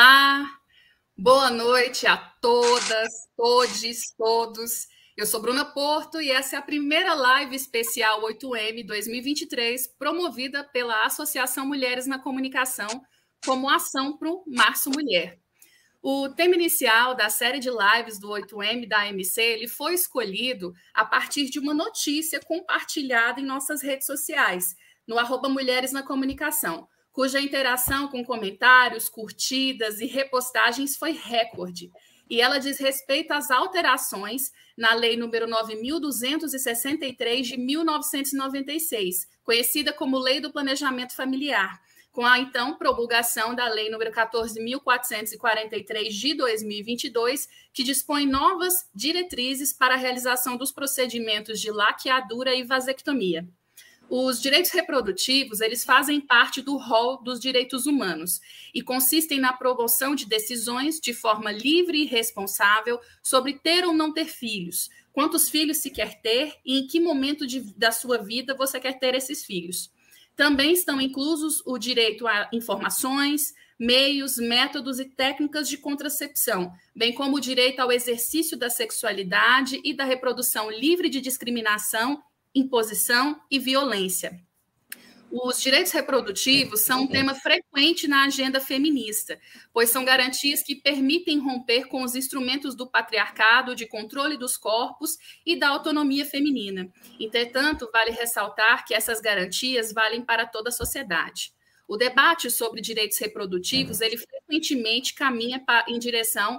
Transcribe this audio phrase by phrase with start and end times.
[0.00, 0.48] Olá,
[1.16, 4.86] boa noite a todas, todes, todos.
[5.16, 11.04] Eu sou Bruna Porto e essa é a primeira live especial 8M 2023, promovida pela
[11.04, 12.86] Associação Mulheres na Comunicação
[13.44, 15.40] como ação para o Março Mulher.
[16.00, 21.04] O tema inicial da série de lives do 8M da AMC ele foi escolhido a
[21.04, 24.76] partir de uma notícia compartilhada em nossas redes sociais,
[25.08, 31.90] no arroba Mulheres na Comunicação cuja interação com comentários, curtidas e repostagens foi recorde.
[32.30, 40.38] E ela diz respeito às alterações na Lei número 9.263 de 1996, conhecida como Lei
[40.40, 41.80] do Planejamento Familiar,
[42.12, 49.94] com a então promulgação da Lei número 14.443 de 2022, que dispõe novas diretrizes para
[49.94, 53.44] a realização dos procedimentos de laqueadura e vasectomia.
[54.10, 58.40] Os direitos reprodutivos, eles fazem parte do rol dos direitos humanos
[58.74, 64.10] e consistem na promoção de decisões de forma livre e responsável sobre ter ou não
[64.10, 68.54] ter filhos, quantos filhos se quer ter e em que momento de, da sua vida
[68.54, 69.90] você quer ter esses filhos.
[70.34, 77.36] Também estão inclusos o direito a informações, meios, métodos e técnicas de contracepção, bem como
[77.36, 82.22] o direito ao exercício da sexualidade e da reprodução livre de discriminação
[82.58, 84.38] imposição e violência.
[85.30, 89.38] Os direitos reprodutivos são um tema frequente na agenda feminista,
[89.74, 95.18] pois são garantias que permitem romper com os instrumentos do patriarcado, de controle dos corpos
[95.44, 96.90] e da autonomia feminina.
[97.20, 101.52] Entretanto, vale ressaltar que essas garantias valem para toda a sociedade.
[101.86, 106.58] O debate sobre direitos reprodutivos, ele frequentemente caminha em direção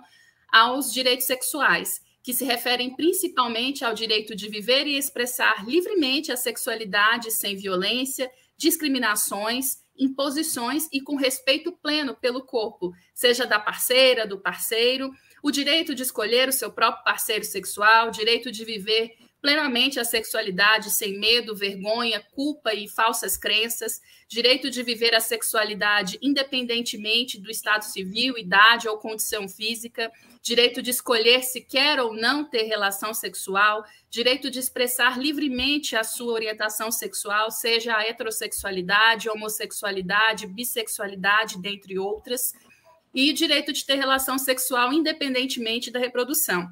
[0.51, 6.37] aos direitos sexuais, que se referem principalmente ao direito de viver e expressar livremente a
[6.37, 14.39] sexualidade sem violência, discriminações, imposições e com respeito pleno pelo corpo, seja da parceira, do
[14.39, 15.09] parceiro,
[15.41, 19.09] o direito de escolher o seu próprio parceiro sexual, o direito de viver
[19.41, 26.19] plenamente a sexualidade sem medo, vergonha, culpa e falsas crenças, direito de viver a sexualidade
[26.21, 30.11] independentemente do estado civil, idade ou condição física,
[30.41, 36.03] direito de escolher se quer ou não ter relação sexual, direito de expressar livremente a
[36.03, 42.53] sua orientação sexual, seja a heterossexualidade, homossexualidade, bissexualidade, dentre outras,
[43.13, 46.69] e direito de ter relação sexual independentemente da reprodução.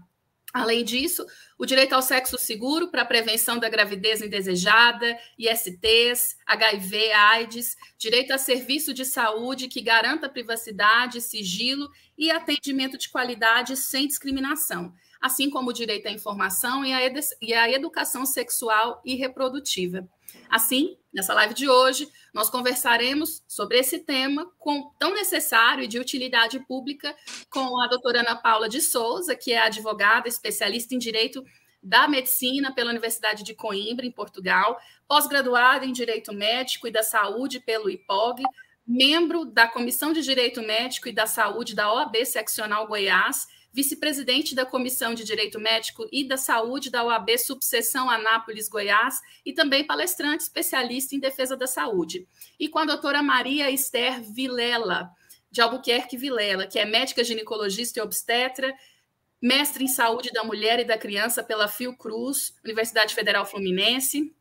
[0.57, 1.23] Além disso,
[1.55, 8.39] o direito ao sexo seguro para prevenção da gravidez indesejada, ISTs, HIV, AIDS, direito a
[8.39, 11.87] serviço de saúde que garanta privacidade, sigilo
[12.17, 14.91] e atendimento de qualidade sem discriminação,
[15.21, 20.07] assim como o direito à informação e à educação sexual e reprodutiva.
[20.49, 25.99] Assim, nessa live de hoje, nós conversaremos sobre esse tema com, tão necessário e de
[25.99, 27.15] utilidade pública
[27.49, 31.43] com a doutora Ana Paula de Souza, que é advogada, especialista em direito
[31.81, 37.59] da medicina pela Universidade de Coimbra, em Portugal, pós-graduada em Direito Médico e da Saúde
[37.59, 38.43] pelo IPOG,
[38.85, 44.65] membro da Comissão de Direito Médico e da Saúde da OAB Seccional Goiás vice-presidente da
[44.65, 50.43] Comissão de Direito Médico e da Saúde da OAB Subseção Anápolis, Goiás, e também palestrante
[50.43, 52.27] especialista em defesa da saúde.
[52.59, 55.11] E com a doutora Maria Esther Vilela,
[55.51, 58.73] de Albuquerque Vilela, que é médica ginecologista e obstetra,
[59.41, 64.33] mestre em saúde da mulher e da criança pela Fiocruz, Universidade Federal Fluminense,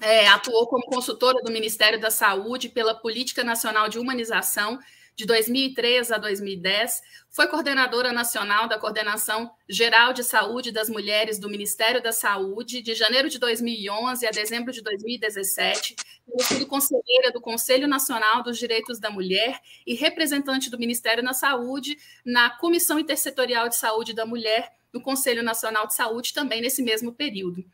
[0.00, 4.78] é, atuou como consultora do Ministério da Saúde pela Política Nacional de Humanização
[5.16, 11.48] de 2003 a 2010, foi coordenadora nacional da Coordenação Geral de Saúde das Mulheres do
[11.48, 17.40] Ministério da Saúde, de janeiro de 2011 a dezembro de 2017, tem sido conselheira do
[17.40, 23.68] Conselho Nacional dos Direitos da Mulher e representante do Ministério da Saúde na Comissão Intersetorial
[23.68, 27.64] de Saúde da Mulher no Conselho Nacional de Saúde, também nesse mesmo período.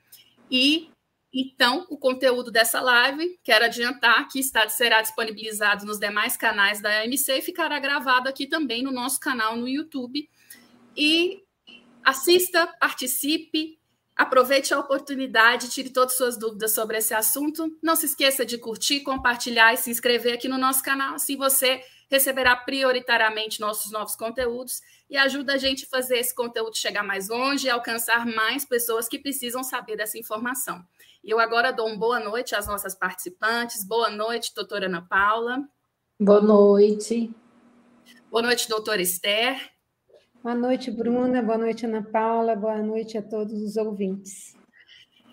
[0.50, 0.90] E
[1.32, 7.02] então, o conteúdo dessa live, quero adiantar que está, será disponibilizado nos demais canais da
[7.02, 10.28] AMC e ficará gravado aqui também no nosso canal no YouTube.
[10.96, 11.44] E
[12.04, 13.78] assista, participe,
[14.16, 17.78] aproveite a oportunidade, tire todas as suas dúvidas sobre esse assunto.
[17.80, 21.80] Não se esqueça de curtir, compartilhar e se inscrever aqui no nosso canal, assim você
[22.10, 27.28] receberá prioritariamente nossos novos conteúdos e ajuda a gente a fazer esse conteúdo chegar mais
[27.28, 30.84] longe e alcançar mais pessoas que precisam saber dessa informação.
[31.22, 33.84] Eu agora dou uma boa noite às nossas participantes.
[33.84, 35.68] Boa noite, doutora Ana Paula.
[36.18, 37.30] Boa noite.
[38.30, 39.70] Boa noite, doutora Esther.
[40.42, 41.42] Boa noite, Bruna.
[41.42, 42.56] Boa noite, Ana Paula.
[42.56, 44.56] Boa noite a todos os ouvintes.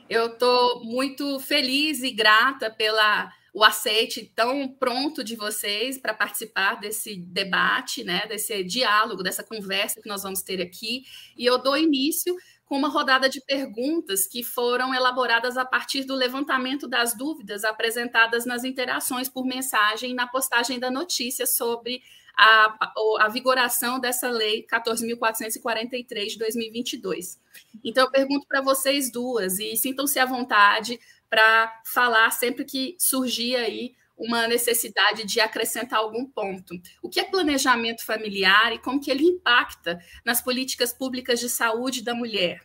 [0.09, 6.79] Eu estou muito feliz e grata pela o aceite tão pronto de vocês para participar
[6.79, 11.03] desse debate, né, desse diálogo, dessa conversa que nós vamos ter aqui.
[11.35, 12.35] E eu dou início
[12.67, 18.45] com uma rodada de perguntas que foram elaboradas a partir do levantamento das dúvidas apresentadas
[18.45, 22.01] nas interações por mensagem na postagem da notícia sobre
[22.37, 27.39] a, a vigoração dessa lei 14.443 de 2022.
[27.83, 30.99] Então, eu pergunto para vocês duas, e sintam-se à vontade
[31.29, 36.73] para falar sempre que surgir aí uma necessidade de acrescentar algum ponto.
[37.01, 42.03] O que é planejamento familiar e como que ele impacta nas políticas públicas de saúde
[42.03, 42.61] da mulher?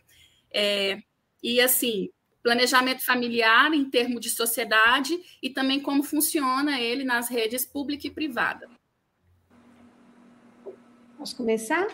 [0.51, 0.99] É,
[1.41, 2.09] e assim,
[2.41, 8.11] planejamento familiar em termos de sociedade e também como funciona ele nas redes pública e
[8.11, 8.67] privada.
[11.17, 11.87] Posso começar?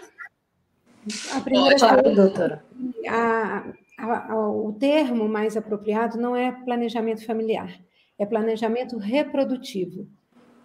[1.34, 2.66] A primeira Pode, coisa, doutora.
[3.08, 3.64] A,
[3.98, 7.80] a, a, o termo mais apropriado não é planejamento familiar,
[8.20, 10.08] é planejamento reprodutivo.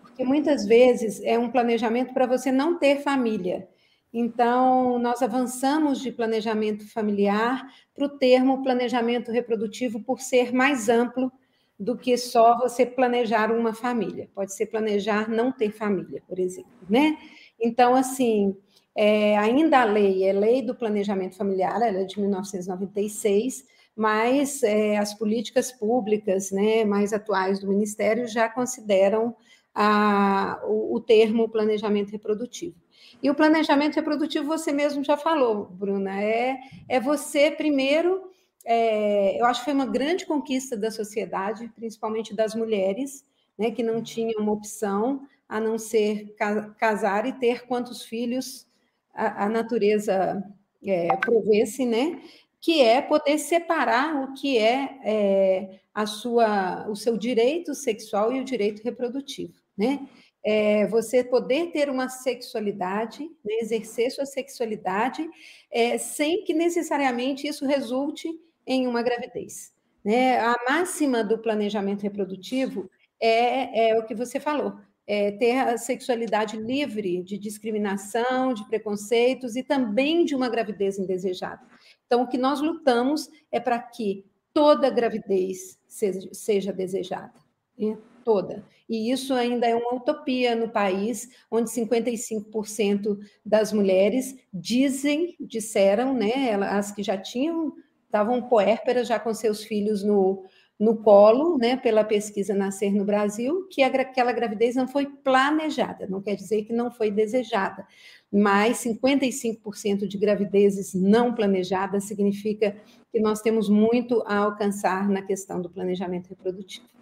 [0.03, 3.69] Porque muitas vezes é um planejamento para você não ter família.
[4.13, 11.33] Então, nós avançamos de planejamento familiar para o termo planejamento reprodutivo por ser mais amplo
[11.79, 14.29] do que só você planejar uma família.
[14.33, 17.17] Pode ser planejar não ter família, por exemplo, né?
[17.61, 18.57] Então, assim,
[18.97, 23.65] é, ainda a lei é lei do planejamento familiar, ela é de 1996,
[23.97, 29.35] mas é, as políticas públicas né, mais atuais do Ministério já consideram
[29.75, 32.77] a, o, o termo planejamento reprodutivo.
[33.23, 36.59] E o planejamento reprodutivo, você mesmo já falou, Bruna, é,
[36.89, 38.31] é você primeiro.
[38.65, 43.25] É, eu acho que foi uma grande conquista da sociedade, principalmente das mulheres,
[43.59, 46.35] né, que não tinham uma opção a não ser
[46.79, 48.67] casar e ter quantos filhos
[49.15, 50.43] a, a natureza
[50.85, 52.21] é, provesse, né?
[52.61, 58.41] Que é poder separar o que é, é, a sua, o seu direito sexual e
[58.41, 60.07] o direito reprodutivo, né?
[60.47, 65.27] É, você poder ter uma sexualidade, né, exercer sua sexualidade,
[65.71, 68.29] é, sem que necessariamente isso resulte
[68.67, 69.73] em uma gravidez.
[70.05, 70.39] Né?
[70.39, 76.57] A máxima do planejamento reprodutivo é, é o que você falou: é, ter a sexualidade
[76.57, 81.61] livre de discriminação, de preconceitos e também de uma gravidez indesejada.
[82.07, 87.35] Então, o que nós lutamos é para que toda gravidez seja, seja desejada,
[87.79, 87.99] né?
[88.25, 88.65] toda.
[88.89, 96.55] E isso ainda é uma utopia no país, onde 55% das mulheres dizem, disseram, né,
[96.55, 97.75] as que já tinham,
[98.05, 100.45] estavam puérperas já com seus filhos no,
[100.79, 106.21] no colo, né, pela pesquisa Nascer no Brasil, que aquela gravidez não foi planejada, não
[106.21, 107.87] quer dizer que não foi desejada,
[108.31, 112.77] mas 55% de gravidezes não planejadas significa
[113.13, 116.95] que nós temos muito a alcançar na questão do planejamento reprodutivo.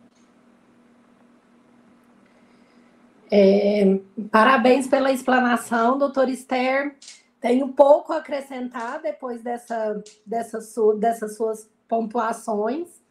[3.35, 3.99] É,
[4.31, 6.95] parabéns pela explanação, doutor Esther.
[7.41, 10.59] Tenho pouco a acrescentar depois dessa, dessa
[10.99, 13.02] dessas suas pontuações.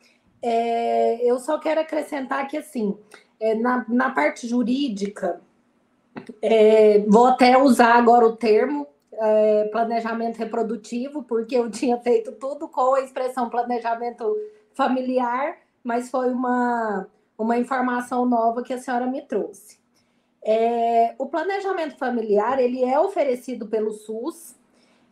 [0.42, 2.98] É, eu só quero acrescentar que, assim,
[3.40, 5.42] é, na, na parte jurídica,
[6.42, 12.68] é, vou até usar agora o termo é, planejamento reprodutivo, porque eu tinha feito tudo
[12.68, 14.36] com a expressão planejamento
[14.74, 17.08] familiar, mas foi uma,
[17.38, 19.80] uma informação nova que a senhora me trouxe.
[20.44, 24.56] É, o planejamento familiar ele é oferecido pelo SUS,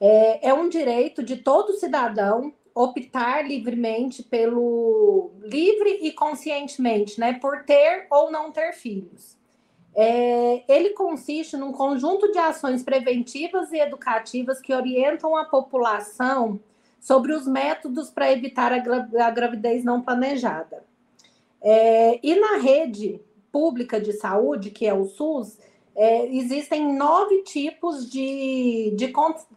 [0.01, 7.65] é, é um direito de todo cidadão optar livremente pelo livre e conscientemente, né, por
[7.65, 9.37] ter ou não ter filhos.
[9.93, 16.57] É, ele consiste num conjunto de ações preventivas e educativas que orientam a população
[17.01, 20.85] sobre os métodos para evitar a, gra a, gravidez não planejada.
[21.61, 23.19] É, e na rede
[23.51, 25.57] pública de saúde, que é o SUS,
[25.93, 29.11] é, existem nove tipos de, de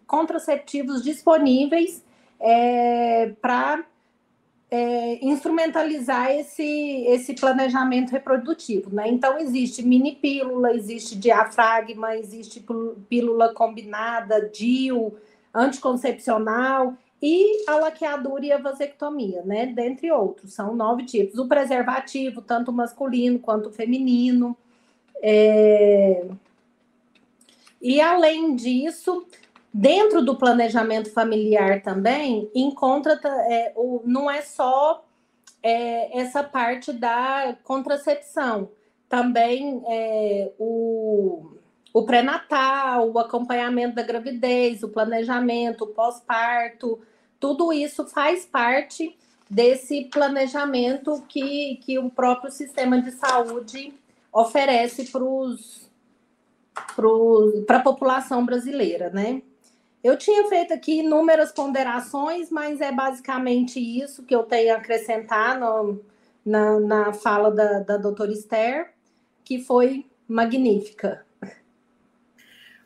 [0.09, 2.03] contraceptivos disponíveis
[2.43, 3.85] é, para
[4.69, 8.93] é, instrumentalizar esse, esse planejamento reprodutivo.
[8.93, 9.09] Né?
[9.09, 12.65] Então, existe mini pílula, existe diafragma, existe
[13.09, 15.15] pílula combinada, DIU,
[15.55, 19.67] anticoncepcional e a laqueadura e a vasectomia, né?
[19.67, 21.39] Dentre outros, são nove tipos.
[21.39, 24.57] O preservativo, tanto masculino quanto feminino.
[25.23, 26.27] É...
[27.81, 29.25] E além disso,
[29.75, 35.03] Dentro do planejamento familiar também, encontra, é, o, não é só
[35.63, 38.69] é, essa parte da contracepção,
[39.09, 41.57] também é, o,
[41.93, 47.01] o pré-natal, o acompanhamento da gravidez, o planejamento, o pós-parto,
[47.41, 49.17] tudo isso faz parte
[49.49, 53.95] desse planejamento que, que o próprio sistema de saúde
[54.33, 55.11] oferece
[57.67, 59.43] para a população brasileira, né?
[60.03, 65.61] Eu tinha feito aqui inúmeras ponderações, mas é basicamente isso que eu tenho a acrescentar
[65.61, 66.05] no,
[66.45, 68.93] na, na fala da, da doutora Esther,
[69.45, 71.25] que foi magnífica.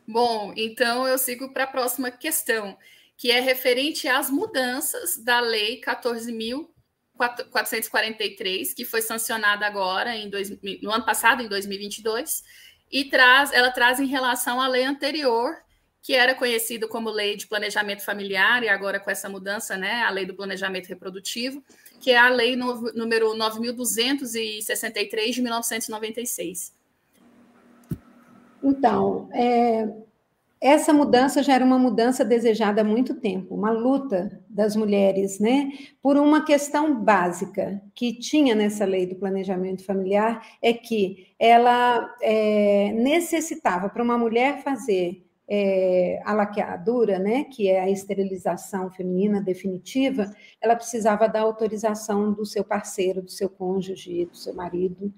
[0.07, 2.77] Bom, então eu sigo para a próxima questão,
[3.17, 10.91] que é referente às mudanças da Lei 14.443, que foi sancionada agora em dois, no
[10.91, 12.43] ano passado, em 2022,
[12.91, 15.57] e traz, ela traz em relação à lei anterior,
[16.07, 20.09] que era conhecido como Lei de Planejamento Familiar, e agora com essa mudança, né, a
[20.09, 21.61] Lei do Planejamento Reprodutivo,
[21.99, 26.73] que é a Lei no, número 9.263 de 1996.
[28.63, 29.89] Então, é,
[30.61, 35.73] essa mudança já era uma mudança desejada há muito tempo, uma luta das mulheres, né?
[36.01, 42.93] Por uma questão básica que tinha nessa lei do planejamento familiar, é que ela é,
[42.93, 50.29] necessitava, para uma mulher fazer é, a laqueadura, né, que é a esterilização feminina definitiva,
[50.61, 55.13] ela precisava da autorização do seu parceiro, do seu cônjuge, do seu marido,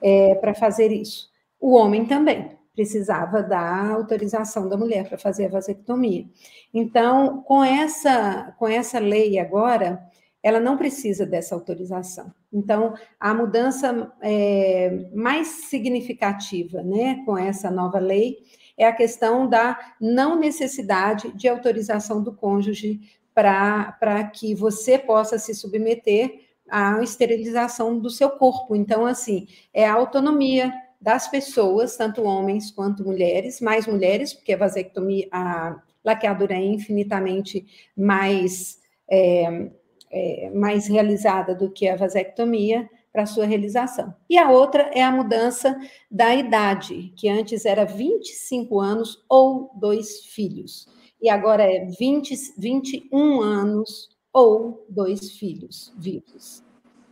[0.00, 1.28] é, para fazer isso.
[1.60, 6.26] O homem também precisava da autorização da mulher para fazer a vasectomia.
[6.72, 10.02] Então, com essa, com essa lei agora,
[10.42, 12.32] ela não precisa dessa autorização.
[12.52, 18.38] Então, a mudança é, mais significativa, né, com essa nova lei,
[18.76, 23.00] é a questão da não necessidade de autorização do cônjuge
[23.34, 26.40] para que você possa se submeter
[26.70, 28.76] à esterilização do seu corpo.
[28.76, 34.56] Então, assim, é a autonomia das pessoas, tanto homens quanto mulheres, mais mulheres, porque a
[34.56, 37.66] vasectomia, a laqueadura é infinitamente
[37.96, 38.78] mais,
[39.10, 39.70] é,
[40.10, 44.12] é, mais realizada do que a vasectomia, para sua realização.
[44.28, 45.78] E a outra é a mudança
[46.10, 50.88] da idade, que antes era 25 anos ou dois filhos,
[51.22, 56.64] e agora é 20, 21 anos ou dois filhos vivos.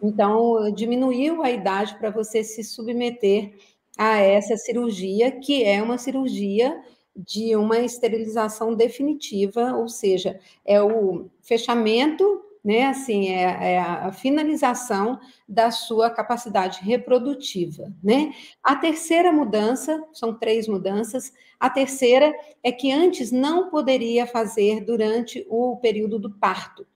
[0.03, 3.55] Então, diminuiu a idade para você se submeter
[3.97, 6.83] a essa cirurgia, que é uma cirurgia
[7.15, 12.87] de uma esterilização definitiva, ou seja, é o fechamento né?
[12.87, 18.33] Assim, é, é, a finalização da sua capacidade reprodutiva, né?
[18.63, 25.45] A terceira mudança, são três mudanças, a terceira é que antes não poderia fazer durante
[25.49, 26.87] o período do parto,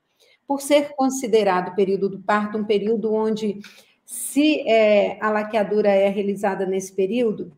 [0.47, 3.59] por ser considerado o período do parto um período onde,
[4.05, 7.51] se é, a laqueadura é realizada nesse período,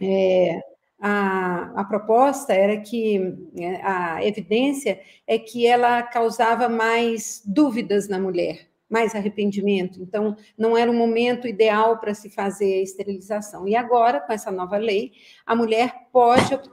[0.00, 0.73] é,
[1.06, 3.18] a, a proposta era que
[3.52, 10.00] né, a evidência é que ela causava mais dúvidas na mulher, mais arrependimento.
[10.00, 13.68] Então, não era o momento ideal para se fazer a esterilização.
[13.68, 15.12] E agora, com essa nova lei,
[15.44, 16.72] a mulher pode optar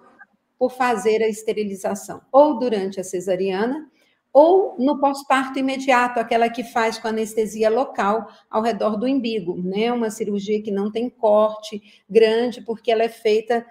[0.57, 3.91] por fazer a esterilização ou durante a cesariana
[4.31, 9.91] ou no pós-parto imediato, aquela que faz com anestesia local ao redor do umbigo, né?
[9.91, 13.65] Uma cirurgia que não tem corte grande, porque ela é feita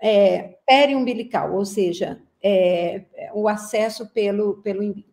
[0.00, 5.08] é, periumbilical, ou seja, é, o acesso pelo, pelo umbigo.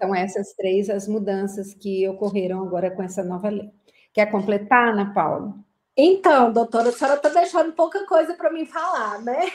[0.00, 3.70] São essas três as mudanças que ocorreram agora com essa nova lei.
[4.12, 5.54] Quer completar, Ana Paula?
[5.96, 9.50] Então, doutora, a senhora está deixando pouca coisa para mim falar, né?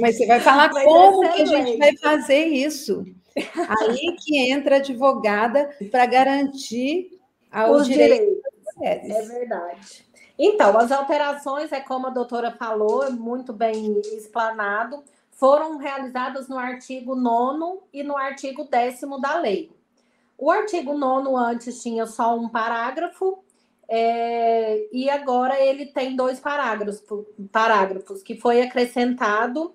[0.00, 3.04] Mas você vai falar Mas como que a gente vai fazer isso.
[3.36, 7.18] Aí que entra a advogada para garantir
[7.70, 8.26] os direitos.
[8.78, 9.10] direitos.
[9.10, 10.05] É verdade.
[10.38, 16.58] Então, as alterações, é como a doutora falou, é muito bem explanado, foram realizadas no
[16.58, 19.70] artigo 9 e no artigo 10 da lei.
[20.36, 23.38] O artigo 9 antes tinha só um parágrafo,
[23.88, 27.04] é, e agora ele tem dois parágrafos,
[27.52, 29.72] parágrafos que foi acrescentado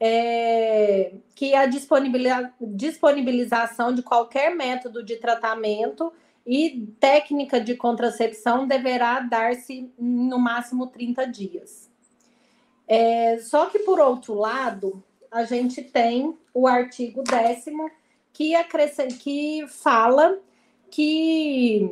[0.00, 6.10] é, que a disponibilização de qualquer método de tratamento
[6.46, 11.90] e técnica de contracepção deverá dar-se no máximo 30 dias.
[12.86, 17.90] É, só que, por outro lado, a gente tem o artigo décimo
[18.32, 18.52] que,
[19.18, 20.38] que fala
[20.90, 21.90] que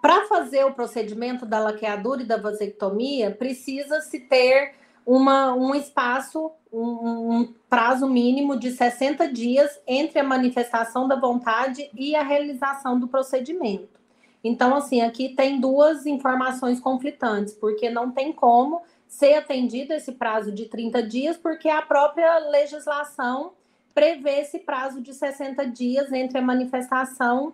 [0.00, 7.38] para fazer o procedimento da laqueadura e da vasectomia, precisa-se ter uma, um espaço, um,
[7.40, 13.08] um, prazo mínimo de 60 dias entre a manifestação da vontade e a realização do
[13.08, 14.00] procedimento.
[14.42, 20.52] Então, assim, aqui tem duas informações conflitantes, porque não tem como ser atendido esse prazo
[20.52, 23.52] de 30 dias, porque a própria legislação
[23.92, 27.52] prevê esse prazo de 60 dias entre a manifestação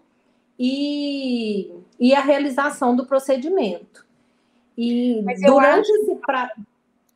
[0.58, 4.06] e, e a realização do procedimento.
[4.76, 6.52] E durante esse prazo.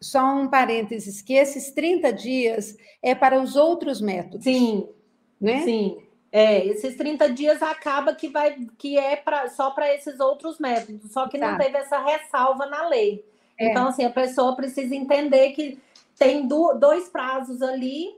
[0.03, 4.45] Só um parênteses, que esses 30 dias é para os outros métodos.
[4.45, 4.89] Sim.
[5.41, 5.63] Né?
[5.63, 5.99] Sim.
[6.33, 11.13] É, esses 30 dias acaba que vai que é pra, só para esses outros métodos,
[11.13, 11.51] só que tá.
[11.51, 13.25] não teve essa ressalva na lei.
[13.59, 13.71] É.
[13.71, 15.79] Então, assim, a pessoa precisa entender que
[16.17, 18.15] tem do, dois prazos ali,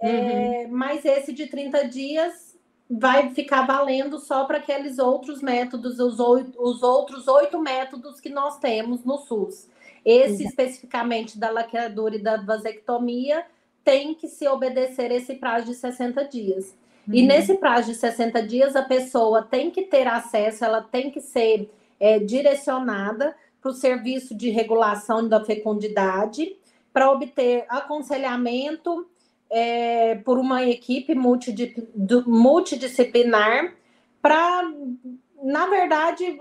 [0.00, 0.28] é, uhum.
[0.28, 2.56] é, mas esse de 30 dias
[2.88, 8.28] vai ficar valendo só para aqueles outros métodos, os, oito, os outros oito métodos que
[8.28, 9.68] nós temos no SUS.
[10.06, 10.48] Esse uhum.
[10.48, 13.44] especificamente da laqueadura e da vasectomia
[13.82, 16.76] tem que se obedecer esse prazo de 60 dias.
[17.08, 17.14] Uhum.
[17.14, 21.20] E nesse prazo de 60 dias, a pessoa tem que ter acesso, ela tem que
[21.20, 26.56] ser é, direcionada para o serviço de regulação da fecundidade
[26.92, 29.08] para obter aconselhamento
[29.50, 31.16] é, por uma equipe
[32.26, 33.74] multidisciplinar
[34.22, 34.62] para,
[35.46, 36.36] na verdade,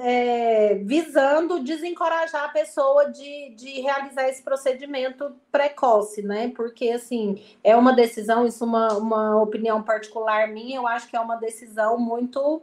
[0.00, 6.50] é, visando desencorajar a pessoa de, de realizar esse procedimento precoce, né?
[6.56, 11.14] Porque, assim, é uma decisão, isso é uma, uma opinião particular minha, eu acho que
[11.14, 12.62] é uma decisão muito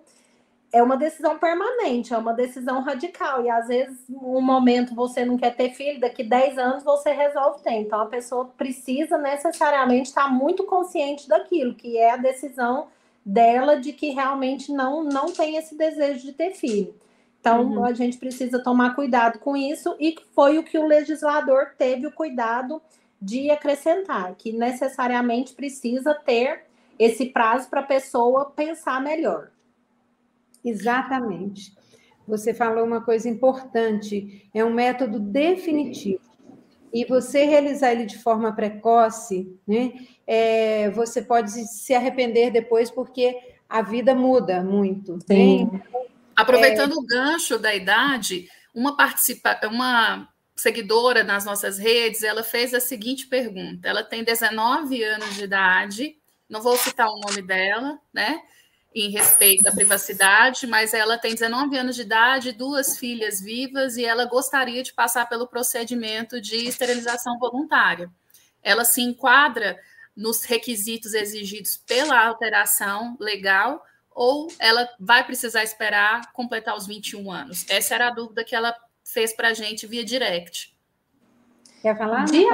[0.74, 3.46] é uma decisão permanente, é uma decisão radical.
[3.46, 7.62] E às vezes, um momento você não quer ter filho, daqui 10 anos você resolve
[7.62, 7.74] ter.
[7.74, 12.88] Então, a pessoa precisa necessariamente estar muito consciente daquilo, que é a decisão
[13.25, 16.94] dela de que realmente não, não tem esse desejo de ter filho.
[17.39, 17.86] Então, uhum.
[17.86, 22.12] a gente precisa tomar cuidado com isso, e foi o que o legislador teve o
[22.12, 22.82] cuidado
[23.22, 26.65] de acrescentar, que necessariamente precisa ter
[26.98, 29.51] esse prazo para a pessoa pensar melhor.
[30.63, 31.75] Exatamente.
[32.27, 36.22] Você falou uma coisa importante, é um método definitivo.
[36.96, 39.92] E você realizar ele de forma precoce, né,
[40.25, 45.20] é, você pode se arrepender depois, porque a vida muda muito.
[45.27, 45.70] Sim.
[45.70, 45.81] Né?
[46.34, 46.96] Aproveitando é...
[46.96, 53.27] o gancho da idade, uma participa uma seguidora nas nossas redes, ela fez a seguinte
[53.27, 53.90] pergunta.
[53.90, 56.16] Ela tem 19 anos de idade,
[56.48, 58.40] não vou citar o nome dela, né?
[58.96, 64.05] Em respeito à privacidade, mas ela tem 19 anos de idade, duas filhas vivas e
[64.05, 68.10] ela gostaria de passar pelo procedimento de esterilização voluntária.
[68.64, 69.77] Ela se enquadra
[70.16, 77.66] nos requisitos exigidos pela alteração legal ou ela vai precisar esperar completar os 21 anos?
[77.70, 80.74] Essa era a dúvida que ela fez para a gente via direct.
[81.81, 82.24] Quer falar?
[82.24, 82.46] De,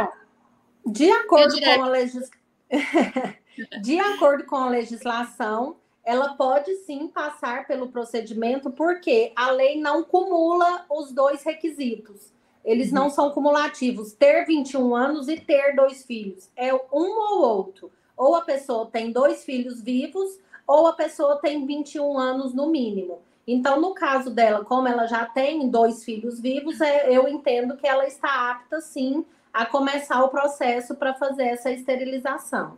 [0.88, 2.32] de acordo com a legis...
[3.84, 10.04] de acordo com a legislação, ela pode sim passar pelo procedimento, porque a lei não
[10.04, 12.32] cumula os dois requisitos.
[12.64, 12.96] Eles uhum.
[12.96, 14.14] não são cumulativos.
[14.14, 16.50] Ter 21 anos e ter dois filhos.
[16.56, 17.92] É um ou outro.
[18.18, 23.20] Ou a pessoa tem dois filhos vivos, ou a pessoa tem 21 anos no mínimo.
[23.48, 27.88] Então, no caso dela, como ela já tem dois filhos vivos, é, eu entendo que
[27.88, 32.78] ela está apta, sim, a começar o processo para fazer essa esterilização.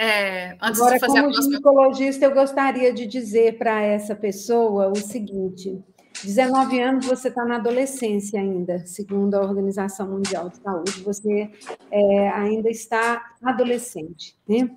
[0.00, 1.42] É, antes Agora, de fazer como a próxima...
[1.42, 5.76] ginecologista, eu gostaria de dizer para essa pessoa o seguinte:
[6.22, 11.50] 19 anos você está na adolescência ainda, segundo a Organização Mundial de Saúde, você
[11.90, 14.70] é, ainda está adolescente, né?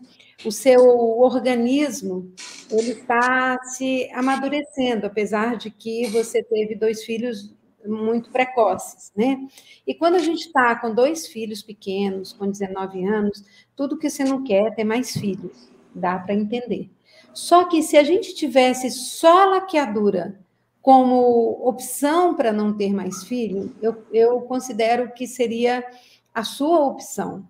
[0.43, 0.81] O seu
[1.19, 2.34] organismo
[2.71, 7.53] ele está se amadurecendo, apesar de que você teve dois filhos
[7.86, 9.38] muito precoces, né?
[9.86, 13.43] E quando a gente está com dois filhos pequenos, com 19 anos,
[13.75, 16.89] tudo que você não quer é ter mais filhos, dá para entender.
[17.34, 20.39] Só que se a gente tivesse só laqueadura
[20.81, 25.86] como opção para não ter mais filho, eu, eu considero que seria
[26.34, 27.47] a sua opção.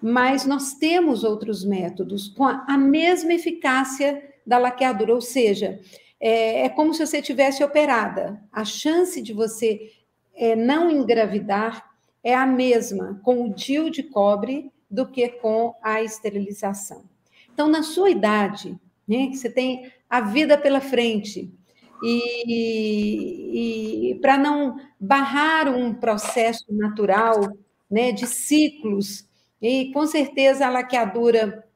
[0.00, 5.78] Mas nós temos outros métodos com a, a mesma eficácia da laqueadura, ou seja,
[6.18, 8.40] é, é como se você tivesse operada.
[8.52, 9.92] A chance de você
[10.34, 11.90] é, não engravidar
[12.22, 17.04] é a mesma com o DIU de cobre do que com a esterilização.
[17.52, 21.52] Então, na sua idade, né, você tem a vida pela frente,
[22.02, 22.50] e,
[24.10, 27.56] e para não barrar um processo natural
[27.90, 29.28] né, de ciclos,
[29.60, 31.66] e com certeza a laqueadura,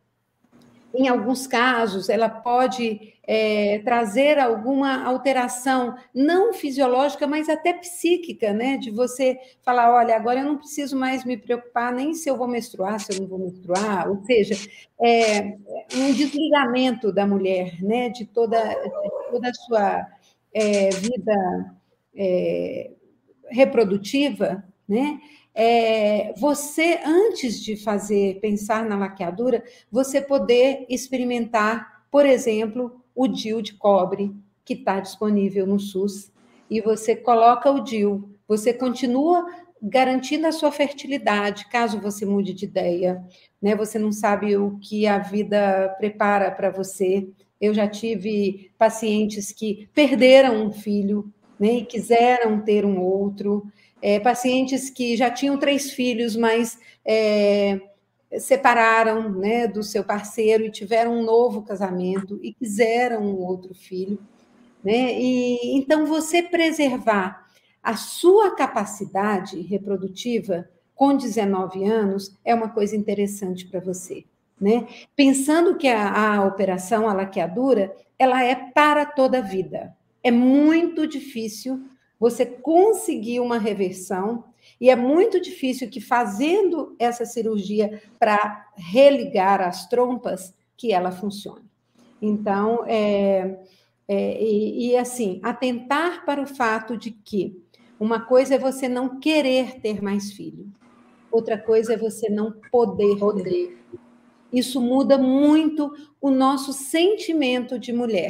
[0.94, 8.76] em alguns casos, ela pode é, trazer alguma alteração, não fisiológica, mas até psíquica, né?
[8.76, 12.46] De você falar, olha, agora eu não preciso mais me preocupar nem se eu vou
[12.46, 14.54] menstruar, se eu não vou menstruar, ou seja,
[15.00, 15.56] é,
[15.94, 18.10] um desligamento da mulher, né?
[18.10, 20.06] De toda, de toda a sua
[20.52, 21.74] é, vida
[22.14, 22.90] é,
[23.48, 25.18] reprodutiva, né?
[25.54, 33.62] É, você, antes de fazer, pensar na laqueadura, você poder experimentar, por exemplo, o DIL
[33.62, 36.32] de cobre, que está disponível no SUS,
[36.70, 39.46] e você coloca o DIL, você continua
[39.82, 43.22] garantindo a sua fertilidade, caso você mude de ideia,
[43.60, 43.76] né?
[43.76, 47.28] Você não sabe o que a vida prepara para você.
[47.60, 53.64] Eu já tive pacientes que perderam um filho, né, e quiseram ter um outro
[54.02, 57.80] é, pacientes que já tinham três filhos, mas é,
[58.38, 64.18] separaram né, do seu parceiro e tiveram um novo casamento e quiseram um outro filho.
[64.82, 65.18] Né?
[65.18, 67.48] E, então, você preservar
[67.82, 74.24] a sua capacidade reprodutiva com 19 anos é uma coisa interessante para você.
[74.60, 74.86] Né?
[75.16, 79.96] Pensando que a, a operação, a laqueadura, ela é para toda a vida.
[80.22, 81.82] É muito difícil
[82.18, 84.44] você conseguir uma reversão,
[84.80, 91.64] e é muito difícil que fazendo essa cirurgia para religar as trompas, que ela funcione.
[92.20, 93.58] Então, é,
[94.08, 97.62] é, e, e assim, atentar para o fato de que
[97.98, 100.66] uma coisa é você não querer ter mais filho,
[101.30, 103.16] outra coisa é você não poder.
[103.18, 103.78] poder.
[104.52, 108.28] Isso muda muito o nosso sentimento de mulher.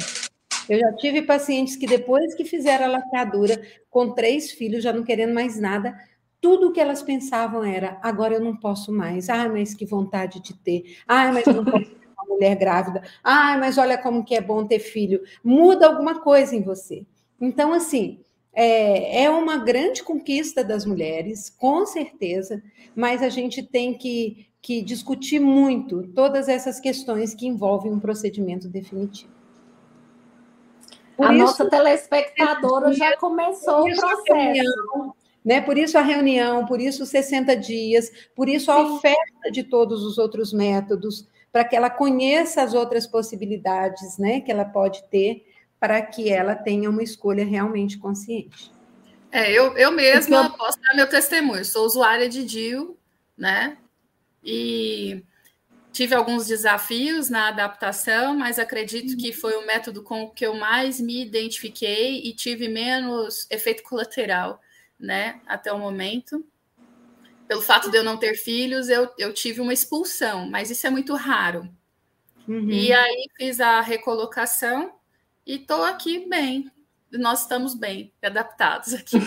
[0.67, 5.03] Eu já tive pacientes que, depois que fizeram a lacradura, com três filhos, já não
[5.03, 5.95] querendo mais nada,
[6.45, 9.31] tudo o que elas pensavam era: agora eu não posso mais.
[9.31, 10.95] Ai, mas que vontade de ter.
[11.07, 13.01] Ai, mas eu não posso ter uma mulher grávida.
[13.23, 15.23] Ai, mas olha como que é bom ter filho.
[15.43, 17.03] Muda alguma coisa em você.
[17.41, 18.19] Então, assim,
[18.53, 22.61] é, é uma grande conquista das mulheres, com certeza,
[22.95, 28.69] mas a gente tem que, que discutir muito todas essas questões que envolvem um procedimento
[28.69, 29.33] definitivo.
[31.17, 35.15] Por a isso, nossa telespectadora já começou o processo.
[35.45, 35.61] Né?
[35.61, 40.17] Por isso a reunião, por isso 60 dias, por isso a oferta de todos os
[40.17, 45.45] outros métodos, para que ela conheça as outras possibilidades né, que ela pode ter,
[45.79, 48.71] para que ela tenha uma escolha realmente consciente.
[49.31, 52.97] É, eu, eu mesma então, posso dar meu testemunho, sou usuária de DIL,
[53.37, 53.77] né?
[54.43, 55.23] E
[55.95, 60.99] Tive alguns desafios na adaptação, mas acredito que foi o método com que eu mais
[60.99, 64.59] me identifiquei e tive menos efeito colateral,
[64.99, 66.45] né, até o momento.
[67.47, 70.89] Pelo fato de eu não ter filhos, eu, eu tive uma expulsão, mas isso é
[70.89, 71.69] muito raro.
[72.47, 72.69] Uhum.
[72.69, 74.93] E aí fiz a recolocação
[75.45, 76.71] e estou aqui bem.
[77.11, 79.17] Nós estamos bem, adaptados aqui.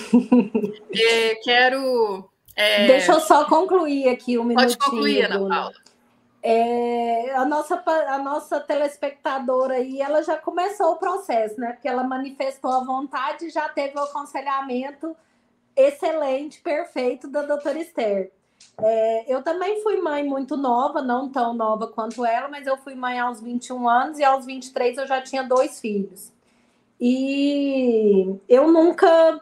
[0.94, 2.28] é, quero.
[2.54, 2.86] É...
[2.86, 4.78] Deixa eu só concluir aqui um minutinho.
[4.78, 5.72] Pode concluir, Ana Paula.
[6.40, 11.72] É, a, nossa, a nossa telespectadora aí, ela já começou o processo, né?
[11.72, 15.16] Porque ela manifestou a vontade e já teve o aconselhamento
[15.78, 18.32] excelente, perfeito da doutora Esther.
[18.80, 22.94] É, eu também fui mãe muito nova, não tão nova quanto ela, mas eu fui
[22.94, 26.32] mãe aos 21 anos e aos 23 eu já tinha dois filhos.
[27.00, 29.40] E eu nunca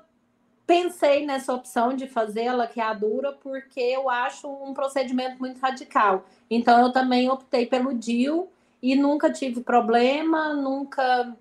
[0.67, 6.25] pensei nessa opção de fazer a laqueadura porque eu acho um procedimento muito radical.
[6.51, 8.51] Então eu também optei pelo DIL
[8.83, 11.35] e nunca tive problema, nunca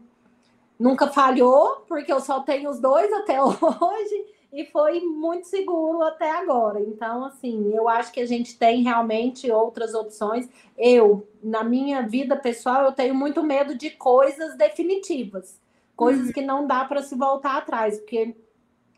[0.77, 4.25] nunca falhou, porque eu só tenho os dois até hoje
[4.55, 6.79] e foi muito seguro até agora.
[6.79, 10.47] Então, assim, eu acho que a gente tem realmente outras opções.
[10.77, 15.59] Eu, na minha vida pessoal, eu tenho muito medo de coisas definitivas,
[15.93, 16.31] coisas uhum.
[16.31, 18.33] que não dá para se voltar atrás, porque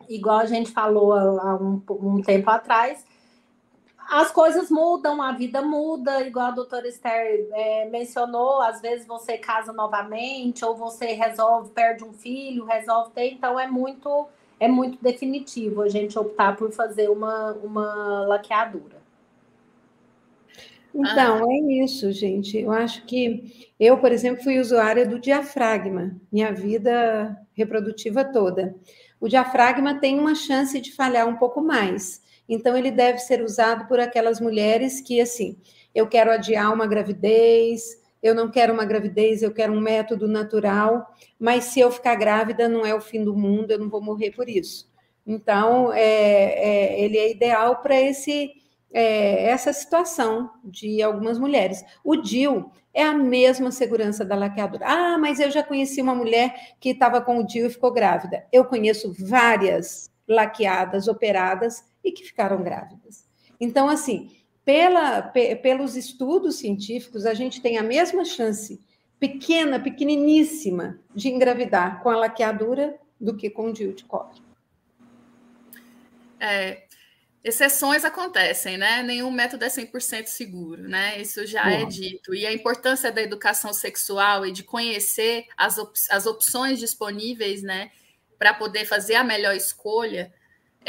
[0.07, 3.03] igual a gente falou há um, um, tempo atrás,
[4.09, 9.39] as coisas mudam, a vida muda, igual a doutora Esther é, mencionou, às vezes você
[9.39, 14.27] casa novamente, ou você resolve, perde um filho, resolve ter, então é muito,
[14.59, 18.97] é muito definitivo a gente optar por fazer uma, uma laqueadura.
[20.93, 21.53] Então, ah.
[21.53, 22.57] é isso, gente.
[22.57, 28.75] Eu acho que eu, por exemplo, fui usuária do diafragma, minha vida reprodutiva toda
[29.19, 32.21] o diafragma tem uma chance de falhar um pouco mais.
[32.47, 35.57] Então, ele deve ser usado por aquelas mulheres que, assim,
[35.93, 41.13] eu quero adiar uma gravidez, eu não quero uma gravidez, eu quero um método natural,
[41.39, 44.31] mas se eu ficar grávida, não é o fim do mundo, eu não vou morrer
[44.31, 44.89] por isso.
[45.25, 48.51] Então, é, é, ele é ideal para esse
[48.93, 51.83] é, essa situação de algumas mulheres.
[52.03, 54.85] O DIL é a mesma segurança da laqueadura.
[54.87, 58.45] Ah, mas eu já conheci uma mulher que estava com o DIL e ficou grávida.
[58.51, 63.27] Eu conheço várias laqueadas, operadas e que ficaram grávidas.
[63.59, 64.31] Então, assim,
[64.67, 68.81] pela, pelos estudos científicos, a gente tem a mesma chance,
[69.17, 74.41] pequena, pequeniníssima, de engravidar com a laqueadura do que com o DIL de cobre.
[76.37, 76.83] É,
[77.41, 79.01] Exceções acontecem, né?
[79.03, 81.21] Nenhum método é 100% seguro, né?
[81.21, 82.35] Isso já é dito.
[82.35, 87.89] E a importância da educação sexual e de conhecer as, op as opções disponíveis, né,
[88.37, 90.33] para poder fazer a melhor escolha,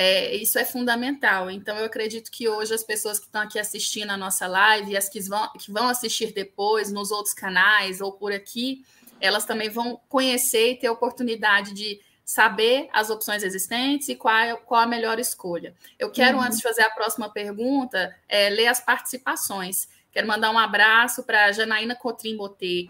[0.01, 1.51] é, isso é fundamental.
[1.51, 4.97] Então, eu acredito que hoje as pessoas que estão aqui assistindo a nossa live e
[4.97, 8.85] as que vão, que vão assistir depois nos outros canais ou por aqui,
[9.21, 14.37] elas também vão conhecer e ter a oportunidade de saber as opções existentes e qual,
[14.37, 15.75] é, qual a melhor escolha.
[15.99, 16.45] Eu quero, uhum.
[16.45, 19.89] antes de fazer a próxima pergunta, é, ler as participações.
[20.13, 22.39] Quero mandar um abraço para a Janaína Cotrim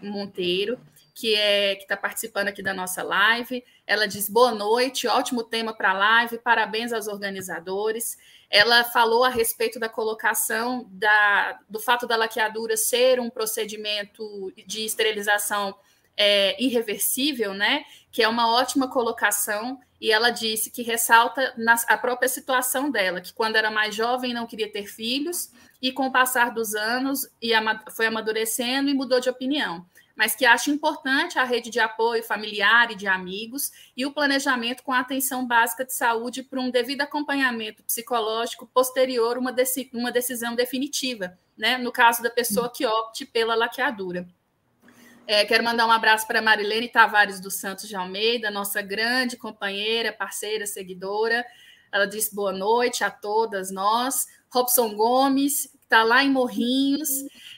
[0.03, 0.79] Monteiro,
[1.19, 3.61] que é que está participando aqui da nossa live.
[3.85, 8.17] Ela diz boa noite, ótimo tema para a live, parabéns aos organizadores.
[8.49, 14.85] Ela falou a respeito da colocação da, do fato da laqueadura ser um procedimento de
[14.85, 15.75] esterilização
[16.15, 17.83] é, irreversível, né?
[18.13, 19.77] Que é uma ótima colocação.
[19.99, 24.33] E ela disse que ressalta na, a própria situação dela, que quando era mais jovem
[24.33, 25.51] não queria ter filhos,
[25.81, 27.51] e com o passar dos anos e
[27.91, 29.85] foi amadurecendo e mudou de opinião
[30.19, 34.83] mas que acha importante a rede de apoio familiar e de amigos e o planejamento
[34.83, 39.55] com atenção básica de saúde para um devido acompanhamento psicológico posterior uma,
[39.93, 41.77] uma decisão definitiva, né?
[41.77, 44.27] no caso da pessoa que opte pela laqueadura.
[45.25, 50.11] É, quero mandar um abraço para Marilene Tavares dos Santos de Almeida, nossa grande companheira,
[50.11, 51.45] parceira, seguidora.
[51.93, 54.27] Ela diz boa noite a todas nós.
[54.49, 57.09] Robson Gomes, está lá em Morrinhos,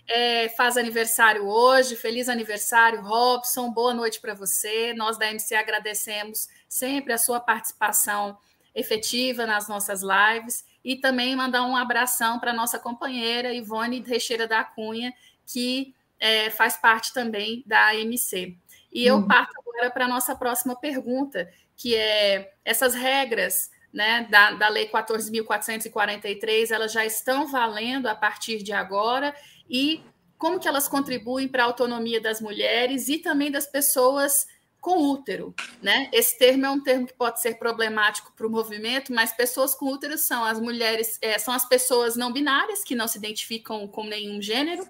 [0.08, 1.98] é, faz aniversário hoje.
[1.98, 3.70] Feliz aniversário, Robson.
[3.70, 4.94] Boa noite para você.
[4.94, 8.38] Nós da MC agradecemos sempre a sua participação
[8.74, 14.63] efetiva nas nossas lives e também mandar um abração para nossa companheira Ivone Teixeira da
[14.63, 15.13] Cunha,
[15.46, 18.58] que é, faz parte também da AMC.
[18.94, 19.28] E eu uhum.
[19.28, 24.89] parto agora para a nossa próxima pergunta, que é essas regras né, da, da Lei
[24.89, 29.36] 14.443, elas já estão valendo a partir de agora
[29.69, 30.01] e
[30.38, 34.47] como que elas contribuem para a autonomia das mulheres e também das pessoas
[34.80, 36.10] com útero, né?
[36.12, 39.86] Esse termo é um termo que pode ser problemático para o movimento, mas pessoas com
[39.86, 44.04] útero são as mulheres, é, são as pessoas não binárias que não se identificam com
[44.04, 44.88] nenhum gênero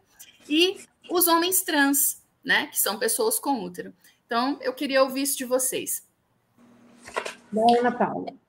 [0.47, 2.67] e os homens trans, né?
[2.67, 3.93] Que são pessoas com útero.
[4.25, 6.07] Então, eu queria ouvir isso de vocês.
[7.77, 8.40] Ana Paula.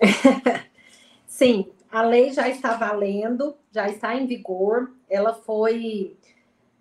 [1.26, 4.92] Sim, a lei já está valendo, já está em vigor.
[5.08, 6.16] Ela foi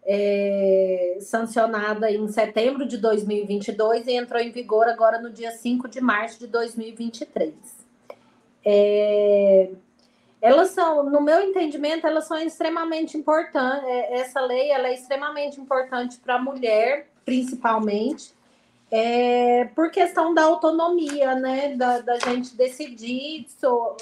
[0.04, 6.00] é, sancionada em setembro de 2022 e entrou em vigor agora no dia 5 de
[6.00, 7.54] março de 2023.
[8.64, 9.70] É,
[10.42, 13.84] elas são, no meu entendimento, elas são extremamente importantes.
[13.84, 18.34] É, essa lei ela é extremamente importante para a mulher, principalmente,
[18.92, 21.76] é, por questão da autonomia, né?
[21.76, 23.96] Da, da gente decidir so,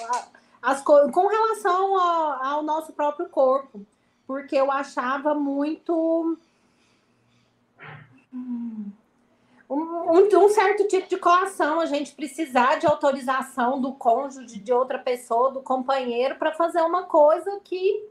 [0.62, 3.82] as coisas com relação ao, ao nosso próprio corpo.
[4.28, 6.38] Porque eu achava muito.
[8.34, 8.92] Um,
[9.68, 15.52] um, certo tipo de coação, a gente precisar de autorização do cônjuge, de outra pessoa,
[15.52, 18.08] do companheiro, para fazer uma coisa que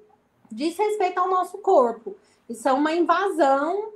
[0.51, 2.17] diz respeito ao nosso corpo.
[2.49, 3.94] Isso é uma invasão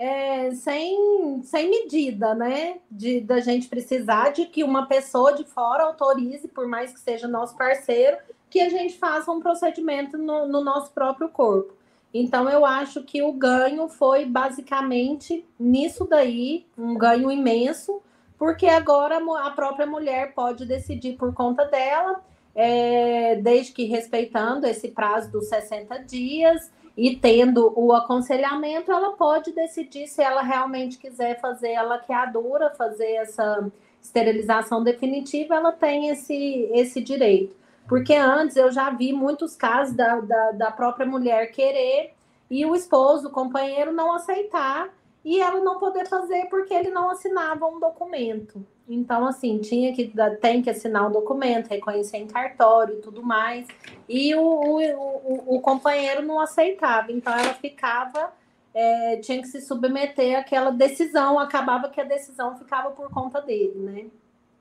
[0.00, 2.78] é, sem, sem medida, né?
[2.90, 7.28] De da gente precisar de que uma pessoa de fora autorize, por mais que seja
[7.28, 8.16] nosso parceiro,
[8.48, 11.74] que a gente faça um procedimento no, no nosso próprio corpo.
[12.14, 18.00] Então, eu acho que o ganho foi basicamente nisso daí, um ganho imenso,
[18.38, 24.88] porque agora a própria mulher pode decidir por conta dela, é, desde que respeitando esse
[24.88, 31.40] prazo dos 60 dias e tendo o aconselhamento, ela pode decidir se ela realmente quiser
[31.40, 37.56] fazer a laqueadura, fazer essa esterilização definitiva, ela tem esse, esse direito.
[37.88, 42.12] Porque antes eu já vi muitos casos da, da, da própria mulher querer
[42.50, 44.90] e o esposo, o companheiro, não aceitar
[45.24, 48.64] e ela não poder fazer porque ele não assinava um documento.
[48.88, 53.66] Então, assim, tinha que tem que assinar um documento, reconhecer em cartório e tudo mais.
[54.08, 57.12] E o, o, o, o companheiro não aceitava.
[57.12, 58.32] Então, ela ficava,
[58.74, 61.38] é, tinha que se submeter àquela decisão.
[61.38, 64.06] Acabava que a decisão ficava por conta dele, né?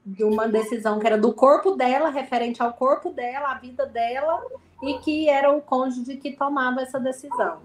[0.05, 4.41] de uma decisão que era do corpo dela, referente ao corpo dela, à vida dela,
[4.81, 7.59] e que era o cônjuge que tomava essa decisão.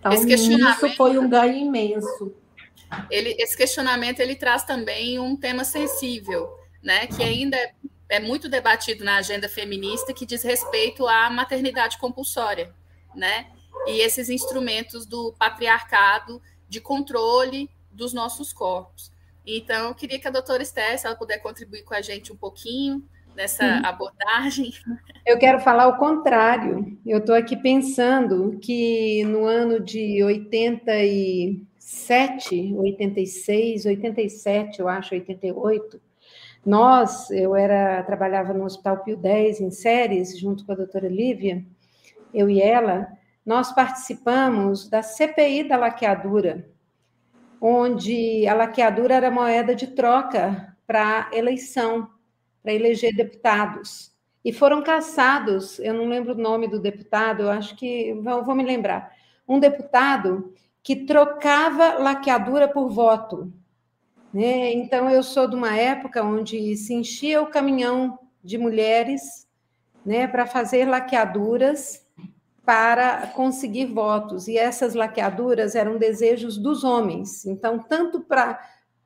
[0.00, 2.34] Então, isso foi um ganho imenso.
[3.10, 6.50] Ele, esse questionamento ele traz também um tema sensível,
[6.82, 7.72] né, que ainda é,
[8.08, 12.74] é muito debatido na agenda feminista, que diz respeito à maternidade compulsória,
[13.14, 13.46] né,
[13.86, 19.12] e esses instrumentos do patriarcado de controle dos nossos corpos.
[19.46, 22.36] Então, eu queria que a doutora Esther, se ela puder contribuir com a gente um
[22.36, 23.06] pouquinho
[23.40, 23.86] nessa uhum.
[23.86, 24.72] abordagem?
[25.24, 26.98] Eu quero falar o contrário.
[27.06, 35.98] Eu estou aqui pensando que no ano de 87, 86, 87, eu acho, 88,
[36.64, 41.64] nós, eu era trabalhava no Hospital Pio 10 em séries, junto com a doutora Lívia,
[42.34, 43.08] eu e ela,
[43.44, 46.68] nós participamos da CPI da laqueadura,
[47.58, 52.10] onde a laqueadura era moeda de troca para eleição,
[52.62, 54.12] para eleger deputados.
[54.44, 58.54] E foram caçados, eu não lembro o nome do deputado, eu acho que vou, vou
[58.54, 59.12] me lembrar,
[59.46, 63.52] um deputado que trocava laqueadura por voto.
[64.32, 64.72] Né?
[64.72, 69.46] Então, eu sou de uma época onde se enchia o caminhão de mulheres
[70.06, 72.06] né, para fazer laqueaduras
[72.64, 74.46] para conseguir votos.
[74.46, 77.44] E essas laqueaduras eram desejos dos homens.
[77.44, 78.60] Então, tanto para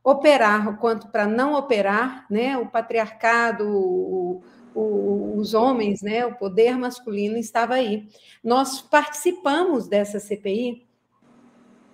[0.04, 4.42] operar quanto para não operar, né, o patriarcado, o,
[4.74, 8.06] o, os homens, né, o poder masculino estava aí.
[8.42, 10.86] Nós participamos dessa CPI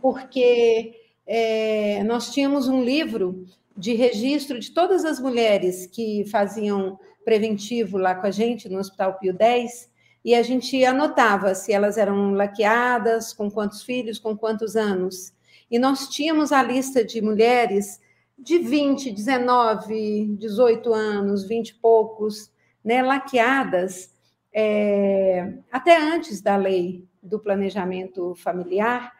[0.03, 0.95] porque
[1.27, 3.45] é, nós tínhamos um livro
[3.77, 9.19] de registro de todas as mulheres que faziam preventivo lá com a gente no Hospital
[9.19, 9.91] Pio 10,
[10.25, 15.33] e a gente anotava se elas eram laqueadas, com quantos filhos, com quantos anos.
[15.71, 18.01] E nós tínhamos a lista de mulheres
[18.39, 22.51] de 20, 19, 18 anos, 20 e poucos,
[22.83, 24.13] né, laqueadas,
[24.53, 29.13] é, até antes da lei do planejamento familiar,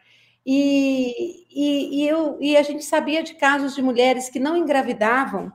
[0.45, 5.53] e, e, e, eu, e a gente sabia de casos de mulheres que não engravidavam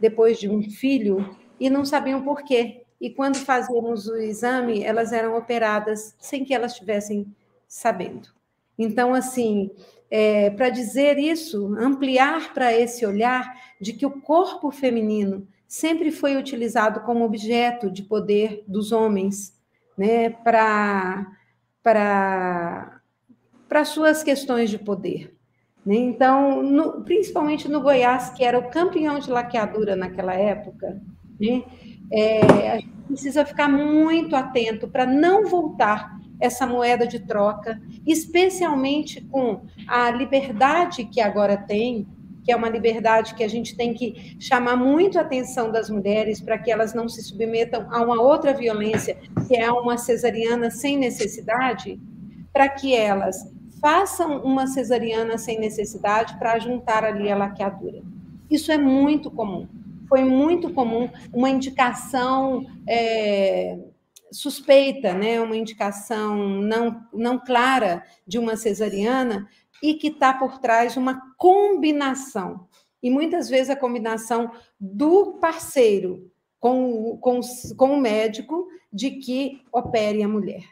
[0.00, 2.84] depois de um filho e não sabiam por quê.
[3.00, 7.26] E quando fazíamos o exame, elas eram operadas sem que elas estivessem
[7.68, 8.28] sabendo.
[8.78, 9.70] Então, assim,
[10.10, 16.36] é, para dizer isso, ampliar para esse olhar de que o corpo feminino sempre foi
[16.36, 19.58] utilizado como objeto de poder dos homens,
[19.96, 21.26] né, para
[21.82, 25.36] para suas questões de poder.
[25.84, 25.96] Né?
[25.96, 31.02] Então, no, principalmente no Goiás, que era o campeão de laqueadura naquela época,
[31.38, 31.62] né?
[32.10, 39.20] é, a gente precisa ficar muito atento para não voltar essa moeda de troca, especialmente
[39.22, 42.06] com a liberdade que agora tem,
[42.44, 46.42] que é uma liberdade que a gente tem que chamar muito a atenção das mulheres
[46.42, 49.16] para que elas não se submetam a uma outra violência,
[49.48, 51.98] que é uma cesariana sem necessidade,
[52.52, 58.02] para que elas façam uma cesariana sem necessidade para juntar ali a laqueadura.
[58.50, 59.66] Isso é muito comum.
[60.06, 63.78] Foi muito comum uma indicação é,
[64.34, 69.48] suspeita, né, uma indicação não, não clara de uma cesariana
[69.82, 72.66] e que está por trás uma combinação.
[73.02, 77.40] E muitas vezes a combinação do parceiro com, com,
[77.76, 80.64] com o médico de que opere a mulher.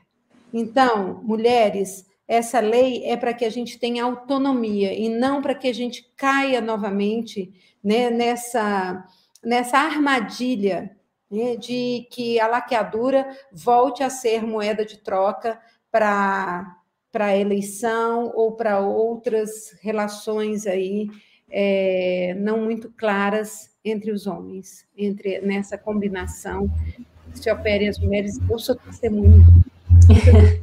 [0.53, 5.69] Então, mulheres, essa lei é para que a gente tenha autonomia e não para que
[5.69, 7.53] a gente caia novamente
[7.85, 9.07] né, nessa,
[9.45, 10.97] nessa armadilha
[11.33, 15.59] né, de que a laqueadura volte a ser moeda de troca
[15.91, 16.79] para
[17.11, 21.09] para eleição ou para outras relações aí
[21.51, 26.71] é, não muito claras entre os homens, entre nessa combinação
[27.35, 28.39] se opere as mulheres.
[28.49, 29.45] Eu sou testemunha.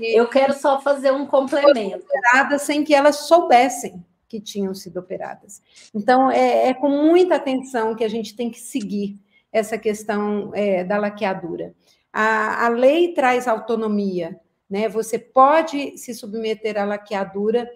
[0.00, 2.04] Eu quero só fazer um complemento.
[2.04, 5.62] Operadas sem que elas soubessem que tinham sido operadas.
[5.92, 9.18] Então, é, é, com muita atenção que a gente tem que seguir
[9.52, 11.74] essa questão é, da laqueadura.
[12.12, 14.88] A, a lei traz autonomia, né?
[14.88, 17.68] Você pode se submeter à laqueadura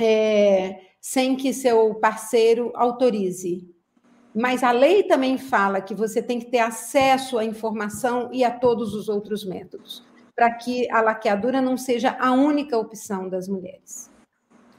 [0.00, 3.68] é, sem que seu parceiro autorize.
[4.34, 8.50] Mas a lei também fala que você tem que ter acesso à informação e a
[8.50, 14.10] todos os outros métodos para que a laqueadura não seja a única opção das mulheres.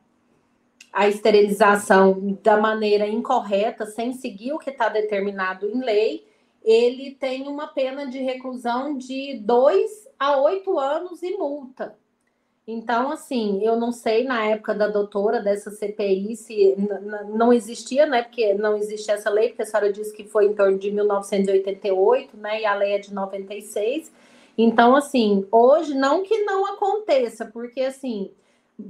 [0.92, 6.26] a esterilização da maneira incorreta, sem seguir o que está determinado em lei,
[6.64, 11.98] ele tem uma pena de reclusão de dois a oito anos e multa.
[12.68, 16.76] Então, assim, eu não sei na época da doutora dessa CPI se
[17.34, 18.22] não existia, né?
[18.22, 22.38] Porque não existia essa lei, porque a senhora disse que foi em torno de 1988,
[22.38, 22.62] né?
[22.62, 24.12] E a lei é de 96.
[24.58, 28.32] Então, assim, hoje não que não aconteça, porque assim,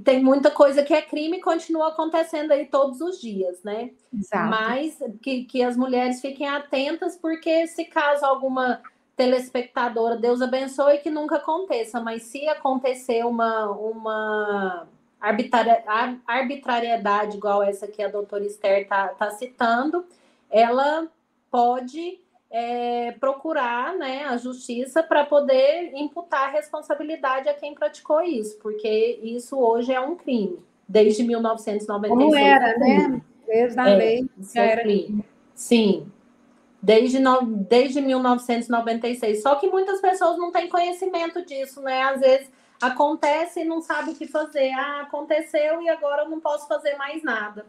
[0.03, 3.91] tem muita coisa que é crime e continua acontecendo aí todos os dias, né?
[4.13, 4.49] Exato.
[4.49, 8.81] Mas que, que as mulheres fiquem atentas, porque se caso alguma
[9.15, 14.87] telespectadora, Deus abençoe que nunca aconteça, mas se acontecer uma, uma
[16.25, 20.05] arbitrariedade igual essa que a doutora Esther está tá citando,
[20.49, 21.07] ela
[21.51, 22.19] pode
[22.51, 29.57] é, procurar né, a justiça para poder imputar responsabilidade a quem praticou isso, porque isso
[29.57, 32.09] hoje é um crime, desde 1996.
[32.09, 33.21] Como era, né?
[33.47, 35.23] Desde a é, lei já era crime.
[35.55, 36.11] Sim,
[36.81, 39.41] desde, no, desde 1996.
[39.41, 42.01] Só que muitas pessoas não têm conhecimento disso, né?
[42.03, 44.71] Às vezes acontece e não sabe o que fazer.
[44.71, 47.65] Ah, aconteceu e agora eu não posso fazer mais nada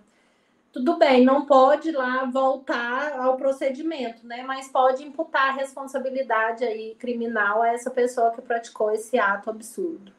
[0.72, 4.42] tudo bem, não pode lá voltar ao procedimento, né?
[4.42, 10.12] Mas pode imputar a responsabilidade aí criminal a essa pessoa que praticou esse ato absurdo.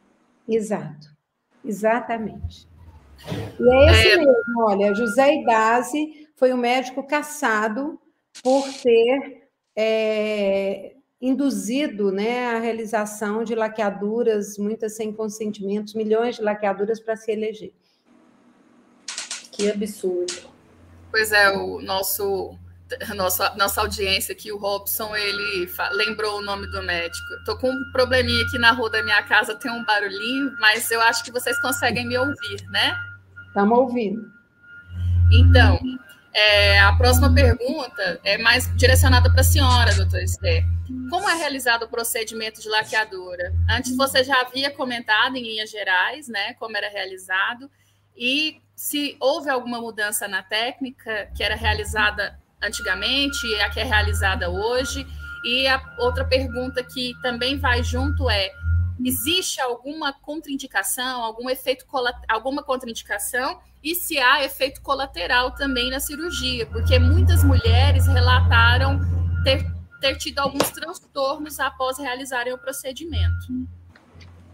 [0.47, 1.07] Exato,
[1.65, 2.67] exatamente.
[3.59, 4.17] E é esse é...
[4.17, 7.99] mesmo, olha, José Idase foi um médico caçado
[8.43, 16.99] por ter é, induzido né, a realização de laqueaduras, muitas sem consentimentos, milhões de laqueaduras
[16.99, 17.73] para se eleger.
[19.63, 20.49] Que absurdo.
[21.09, 22.57] Pois é, o nosso
[23.15, 27.33] nossa, nossa audiência aqui, o Robson, ele lembrou o nome do médico.
[27.39, 31.01] Estou com um probleminha aqui na rua da minha casa, tem um barulhinho, mas eu
[31.01, 32.93] acho que vocês conseguem me ouvir, né?
[33.47, 34.29] Estamos ouvindo.
[35.31, 35.79] Então,
[36.33, 40.65] é, a próxima pergunta é mais direcionada para a senhora, doutora Esther.
[41.09, 43.53] Como é realizado o procedimento de laqueadura?
[43.69, 47.71] Antes você já havia comentado em linhas gerais, né, como era realizado,
[48.15, 53.83] e se houve alguma mudança na técnica que era realizada antigamente e a que é
[53.83, 55.05] realizada hoje.
[55.45, 58.49] E a outra pergunta que também vai junto é:
[59.03, 61.85] existe alguma contraindicação, algum efeito
[62.27, 68.99] alguma contraindicação e se há efeito colateral também na cirurgia, porque muitas mulheres relataram
[69.43, 69.65] ter,
[69.99, 73.47] ter tido alguns transtornos após realizarem o procedimento.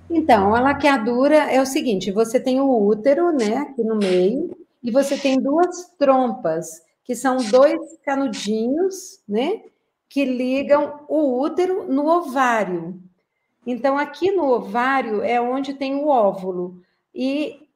[0.10, 4.90] Então, a laqueadura é o seguinte: você tem o útero, né, aqui no meio, e
[4.90, 9.64] você tem duas trompas, que são dois canudinhos, né,
[10.08, 13.00] que ligam o útero no ovário.
[13.66, 16.82] Então, aqui no ovário é onde tem o óvulo.
[17.14, 17.68] E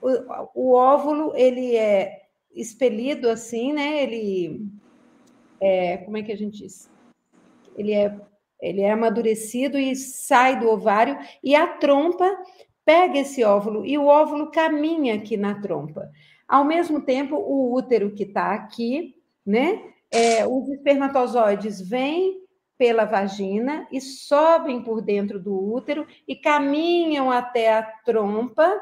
[0.00, 0.08] o,
[0.54, 4.02] o óvulo, ele é expelido assim, né?
[4.02, 4.68] Ele
[5.60, 6.90] é, como é que a gente diz?
[7.76, 8.14] Ele é
[8.62, 12.30] ele é amadurecido e sai do ovário, e a trompa
[12.84, 16.08] pega esse óvulo, e o óvulo caminha aqui na trompa.
[16.46, 19.82] Ao mesmo tempo, o útero que está aqui, né?
[20.10, 22.40] É, os espermatozoides vêm
[22.78, 28.80] pela vagina e sobem por dentro do útero e caminham até a trompa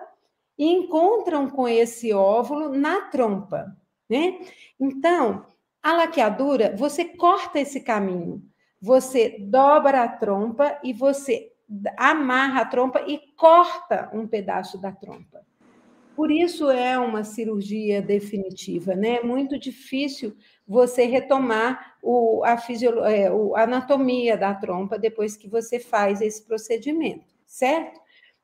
[0.59, 3.67] e encontram com esse óvulo na trompa,
[4.09, 4.41] né?
[4.79, 5.45] Então,
[5.83, 8.43] a laqueadura, você corta esse caminho
[8.81, 11.53] você dobra a trompa e você
[11.97, 15.45] amarra a trompa e corta um pedaço da trompa.
[16.17, 19.17] Por isso é uma cirurgia definitiva, né?
[19.17, 22.59] É muito difícil você retomar o, a,
[23.11, 28.01] é, a anatomia da trompa depois que você faz esse procedimento, certo?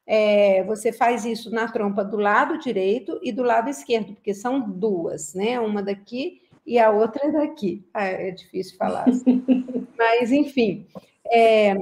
[0.07, 4.61] É, você faz isso na trompa do lado direito e do lado esquerdo, porque são
[4.71, 5.59] duas, né?
[5.59, 7.87] Uma daqui e a outra é daqui.
[7.95, 9.09] Ah, é difícil falar.
[9.09, 9.45] Assim.
[9.97, 10.87] Mas, enfim.
[11.31, 11.77] É,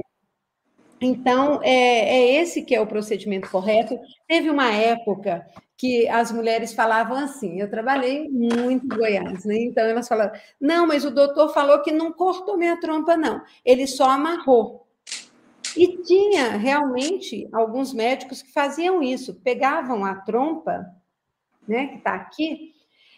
[1.01, 3.99] então, é, é, esse que é o procedimento correto.
[4.27, 5.45] Teve uma época
[5.77, 9.55] que as mulheres falavam assim, eu trabalhei muito em Goiás, né?
[9.59, 13.85] Então elas falavam, não, mas o doutor falou que não cortou minha trompa, não, ele
[13.85, 14.87] só amarrou.
[15.75, 20.85] E tinha realmente alguns médicos que faziam isso, pegavam a trompa,
[21.67, 22.73] né, que está aqui,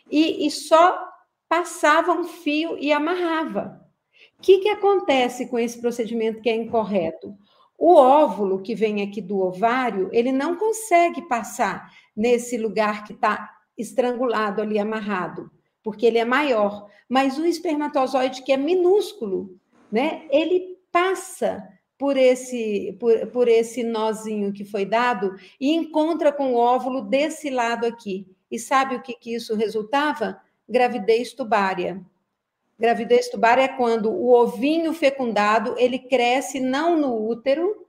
[0.10, 1.07] e, e só
[1.50, 3.82] passava um fio e amarrava.
[4.38, 7.36] O que, que acontece com esse procedimento que é incorreto?
[7.78, 13.52] O óvulo que vem aqui do ovário, ele não consegue passar nesse lugar que está
[13.78, 15.52] estrangulado ali, amarrado,
[15.84, 16.88] porque ele é maior.
[17.08, 19.56] Mas o espermatozoide, que é minúsculo,
[19.92, 21.64] né, ele passa
[21.98, 27.50] por esse, por, por esse nozinho que foi dado e encontra com o óvulo desse
[27.50, 28.28] lado aqui.
[28.50, 30.40] E sabe o que, que isso resultava?
[30.68, 32.02] Gravidez tubária.
[32.80, 37.88] Gravidez tubária é quando o ovinho fecundado ele cresce não no útero,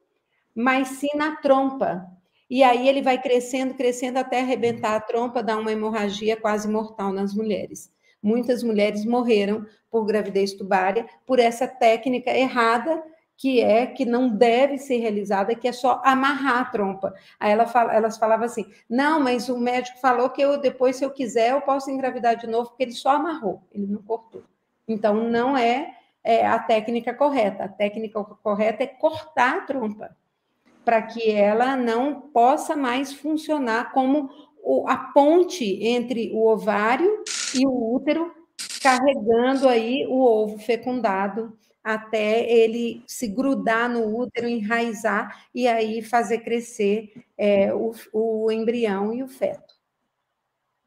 [0.54, 2.06] mas sim na trompa.
[2.48, 7.12] E aí ele vai crescendo, crescendo até arrebentar a trompa, dar uma hemorragia quase mortal
[7.12, 7.92] nas mulheres.
[8.22, 13.02] Muitas mulheres morreram por gravidez tubária por essa técnica errada
[13.38, 17.14] que é que não deve ser realizada, que é só amarrar a trompa.
[17.38, 21.04] Aí ela fala, elas falavam assim: não, mas o médico falou que eu depois, se
[21.04, 24.42] eu quiser, eu posso engravidar de novo, porque ele só amarrou, ele não cortou.
[24.88, 27.64] Então, não é, é a técnica correta.
[27.64, 30.16] A técnica correta é cortar a trompa,
[30.84, 34.30] para que ela não possa mais funcionar como
[34.88, 37.22] a ponte entre o ovário
[37.54, 38.34] e o útero,
[38.82, 46.40] carregando aí o ovo fecundado até ele se grudar no útero, enraizar e aí fazer
[46.40, 49.74] crescer é, o, o embrião e o feto.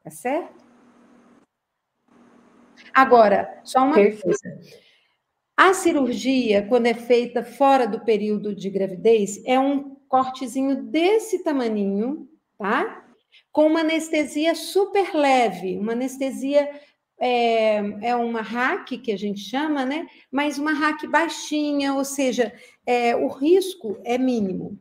[0.03, 0.63] Tá certo?
[2.93, 4.23] Agora, só uma Perfeito.
[4.23, 4.81] coisa.
[5.55, 12.27] A cirurgia, quando é feita fora do período de gravidez, é um cortezinho desse tamaninho,
[12.57, 13.05] tá?
[13.51, 16.69] Com uma anestesia super leve, uma anestesia
[17.21, 20.07] é, é uma hack que a gente chama, né?
[20.31, 22.51] Mas uma hack baixinha, ou seja,
[22.83, 24.79] é, o risco é mínimo.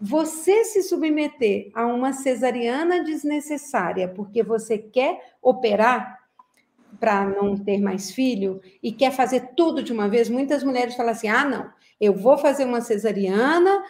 [0.00, 6.18] Você se submeter a uma cesariana desnecessária porque você quer operar
[6.98, 11.12] para não ter mais filho e quer fazer tudo de uma vez, muitas mulheres falam
[11.12, 11.70] assim: ah, não,
[12.00, 13.82] eu vou fazer uma cesariana,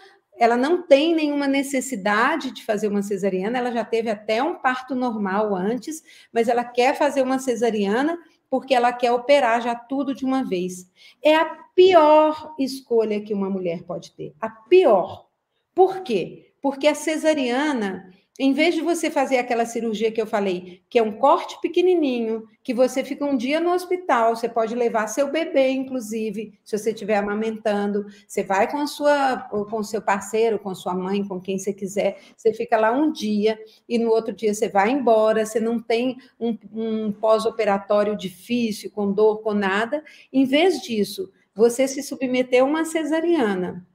[0.42, 4.92] ela não tem nenhuma necessidade de fazer uma cesariana, ela já teve até um parto
[4.92, 8.18] normal antes, mas ela quer fazer uma cesariana
[8.50, 10.90] porque ela quer operar já tudo de uma vez.
[11.22, 11.44] É a
[11.76, 15.28] pior escolha que uma mulher pode ter, a pior.
[15.72, 16.52] Por quê?
[16.60, 21.02] Porque a cesariana em vez de você fazer aquela cirurgia que eu falei, que é
[21.02, 25.68] um corte pequenininho, que você fica um dia no hospital, você pode levar seu bebê,
[25.70, 29.36] inclusive, se você estiver amamentando, você vai com a sua,
[29.70, 33.58] com seu parceiro, com sua mãe, com quem você quiser, você fica lá um dia
[33.86, 39.12] e no outro dia você vai embora, você não tem um, um pós-operatório difícil, com
[39.12, 40.02] dor, com nada.
[40.32, 43.86] Em vez disso, você se submeteu a uma cesariana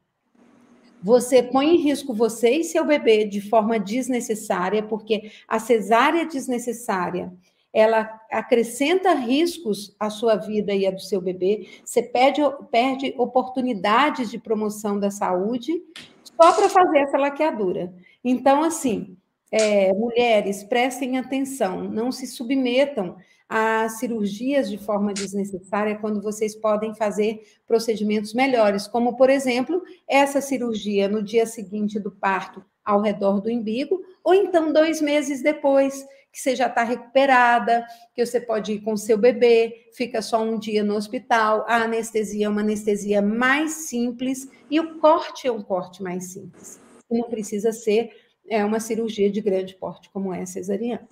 [1.07, 7.31] você põe em risco você e seu bebê de forma desnecessária, porque a cesárea desnecessária
[7.71, 14.29] ela acrescenta riscos à sua vida e à do seu bebê, você perde, perde oportunidades
[14.29, 15.81] de promoção da saúde
[16.25, 17.93] só para fazer essa laqueadura.
[18.21, 19.15] Então, assim,
[19.49, 23.15] é, mulheres, prestem atenção, não se submetam
[23.49, 30.41] a cirurgias de forma desnecessária quando vocês podem fazer procedimentos melhores, como, por exemplo, essa
[30.41, 36.05] cirurgia no dia seguinte do parto ao redor do umbigo, ou então dois meses depois,
[36.31, 40.59] que você já está recuperada, que você pode ir com seu bebê, fica só um
[40.59, 41.65] dia no hospital.
[41.67, 46.79] A anestesia é uma anestesia mais simples e o corte é um corte mais simples.
[47.09, 48.11] Não precisa ser
[48.47, 51.07] é, uma cirurgia de grande porte como é a cesariana.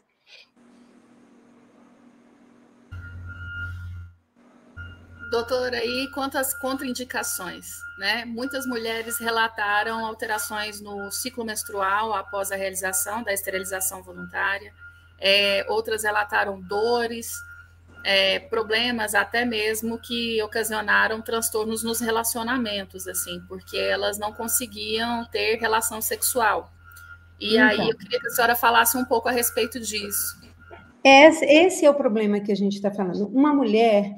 [5.35, 7.65] Doutora, e quantas contraindicações?
[7.97, 8.23] Né?
[8.23, 14.71] Muitas mulheres relataram alterações no ciclo menstrual após a realização da esterilização voluntária,
[15.19, 17.33] é, outras relataram dores,
[18.05, 25.57] é, problemas até mesmo que ocasionaram transtornos nos relacionamentos, assim, porque elas não conseguiam ter
[25.57, 26.71] relação sexual.
[27.41, 27.67] E então.
[27.67, 30.39] aí eu queria que a senhora falasse um pouco a respeito disso.
[31.03, 33.27] Esse, esse é o problema que a gente está falando.
[33.27, 34.15] Uma mulher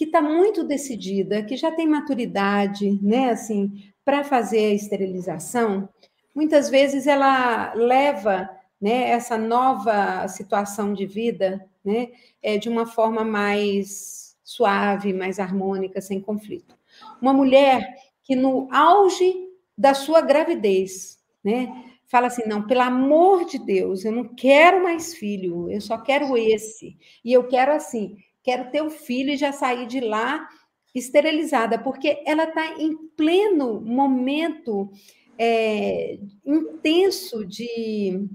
[0.00, 5.90] que está muito decidida, que já tem maturidade, né, assim, para fazer a esterilização,
[6.34, 8.48] muitas vezes ela leva,
[8.80, 16.00] né, essa nova situação de vida, né, é, de uma forma mais suave, mais harmônica,
[16.00, 16.74] sem conflito.
[17.20, 17.86] Uma mulher
[18.24, 24.12] que no auge da sua gravidez, né, fala assim: não, pelo amor de Deus, eu
[24.12, 26.96] não quero mais filho, eu só quero esse.
[27.22, 30.48] E eu quero assim, quero ter um filho e já sair de lá
[30.94, 34.90] esterilizada, porque ela está em pleno momento
[35.38, 38.28] é, intenso de,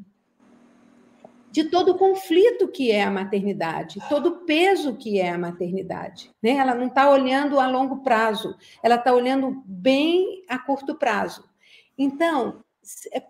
[1.51, 6.31] de todo o conflito que é a maternidade, todo o peso que é a maternidade.
[6.41, 6.51] Né?
[6.51, 11.47] Ela não está olhando a longo prazo, ela está olhando bem a curto prazo.
[11.97, 12.64] Então,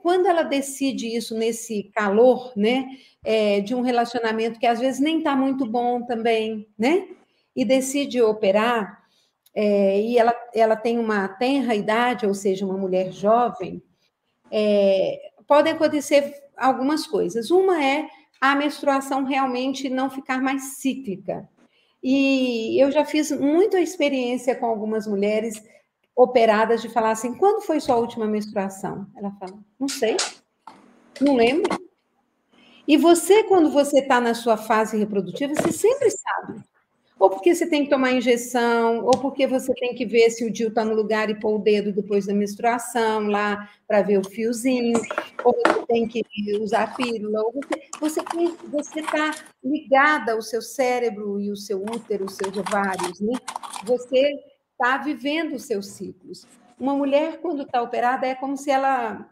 [0.01, 2.85] quando ela decide isso nesse calor, né,
[3.23, 7.07] é, de um relacionamento que às vezes nem está muito bom também, né,
[7.55, 9.03] e decide operar,
[9.53, 13.81] é, e ela, ela tem uma tenra idade, ou seja, uma mulher jovem,
[14.51, 17.51] é, podem acontecer algumas coisas.
[17.51, 18.07] Uma é
[18.39, 21.47] a menstruação realmente não ficar mais cíclica.
[22.03, 25.63] E eu já fiz muita experiência com algumas mulheres
[26.15, 29.07] operadas de falar assim: quando foi sua última menstruação?
[29.15, 30.15] Ela fala: não sei,
[31.19, 31.77] não lembro.
[32.87, 36.63] E você, quando você está na sua fase reprodutiva, você sempre sabe.
[37.17, 40.51] ou porque você tem que tomar injeção, ou porque você tem que ver se o
[40.51, 44.29] DIU está no lugar e pôr o dedo depois da menstruação lá para ver o
[44.29, 44.99] fiozinho,
[45.43, 46.23] ou você tem que
[46.59, 47.53] usar pílula, ou
[47.99, 48.21] você
[48.69, 53.33] você está ligada ao seu cérebro e o seu útero, os seus ovários, né?
[53.85, 56.45] Você está vivendo os seus ciclos.
[56.77, 59.29] Uma mulher, quando está operada, é como se ela.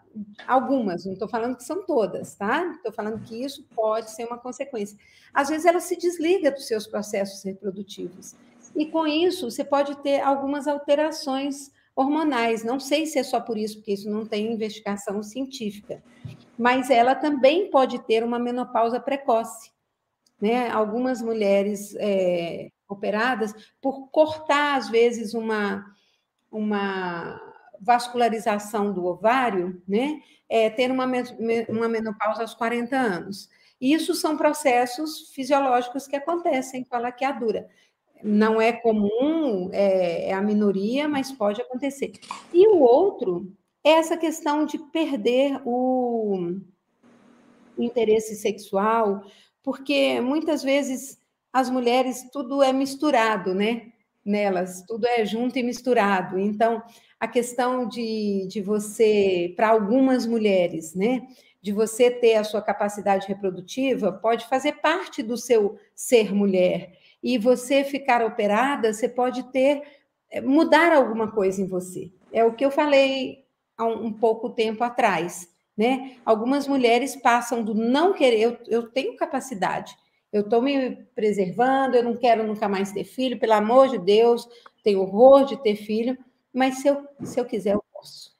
[0.48, 2.72] Algumas, não estou falando que são todas, tá?
[2.76, 4.98] Estou falando que isso pode ser uma consequência.
[5.34, 8.36] Às vezes ela se desliga dos seus processos reprodutivos.
[8.76, 12.64] E com isso, você pode ter algumas alterações hormonais.
[12.64, 16.04] Não sei se é só por isso, porque isso não tem investigação científica.
[16.58, 19.72] Mas ela também pode ter uma menopausa precoce.
[20.39, 20.70] Né?
[20.70, 25.86] Algumas mulheres é, operadas, por cortar, às vezes, uma
[26.54, 27.42] uma
[27.82, 30.22] vascularização do ovário, né?
[30.48, 31.06] É, ter uma,
[31.68, 33.50] uma menopausa aos 40 anos.
[33.82, 37.68] Isso são processos fisiológicos que acontecem com a laqueadura.
[38.24, 42.14] Não é comum, é, é a minoria, mas pode acontecer.
[42.54, 43.52] E o outro
[43.84, 46.56] é essa questão de perder o
[47.78, 49.24] interesse sexual,
[49.62, 51.20] porque muitas vezes
[51.54, 53.93] as mulheres tudo é misturado, né?
[54.26, 56.39] nelas, tudo é junto e misturado.
[56.39, 56.82] Então,
[57.20, 61.22] a questão de, de você, para algumas mulheres, né,
[61.62, 66.97] de você ter a sua capacidade reprodutiva, pode fazer parte do seu ser mulher.
[67.22, 69.82] E você ficar operada, você pode ter,
[70.30, 72.12] eh, mudar alguma coisa em você.
[72.34, 73.45] É o que eu falei
[73.78, 75.49] há um, um pouco tempo atrás.
[75.76, 76.18] Né?
[76.26, 79.95] Algumas mulheres passam do não querer, eu, eu tenho capacidade,
[80.34, 84.50] eu estou me preservando, eu não quero nunca mais ter filho, pelo amor de Deus,
[84.84, 86.18] tenho horror de ter filho,
[86.52, 88.34] mas se eu, se eu quiser, eu posso.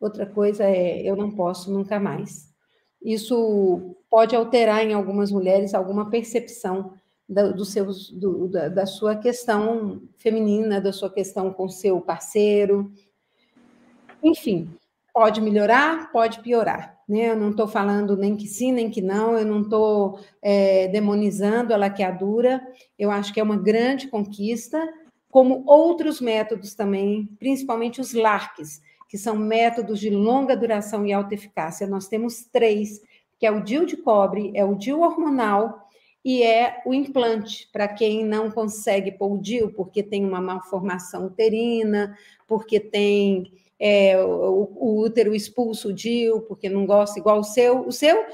[0.00, 2.54] Outra coisa é, eu não posso nunca mais.
[3.02, 6.94] Isso pode alterar em algumas mulheres alguma percepção
[7.28, 7.64] da, do
[8.12, 12.92] do, da, da sua questão feminina, da sua questão com seu parceiro.
[14.22, 14.70] Enfim,
[15.14, 17.30] pode melhorar, pode piorar né?
[17.30, 21.72] Eu não estou falando nem que sim, nem que não, eu não estou é, demonizando
[21.72, 22.60] a laqueadura,
[22.98, 24.92] eu acho que é uma grande conquista,
[25.30, 31.34] como outros métodos também, principalmente os LARCs, que são métodos de longa duração e alta
[31.34, 31.86] eficácia.
[31.86, 33.00] Nós temos três,
[33.38, 35.88] que é o DIL de cobre, é o DIL hormonal
[36.24, 41.26] e é o implante, para quem não consegue pôr o DIL, porque tem uma malformação
[41.26, 47.44] uterina, porque tem é, o, o, útero expulso o DIU, porque não gosta igual o
[47.44, 47.86] seu.
[47.86, 48.24] O seu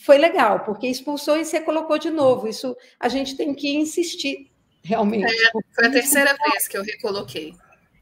[0.00, 2.48] foi legal, porque expulsou e você colocou de novo.
[2.48, 4.50] Isso a gente tem que insistir,
[4.82, 5.32] realmente.
[5.32, 7.54] É, foi a terceira vez que eu recoloquei.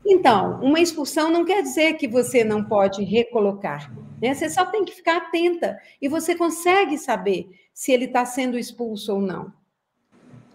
[0.05, 3.93] Então, uma expulsão não quer dizer que você não pode recolocar.
[4.23, 4.35] Né?
[4.35, 9.15] Você só tem que ficar atenta e você consegue saber se ele está sendo expulso
[9.15, 9.53] ou não.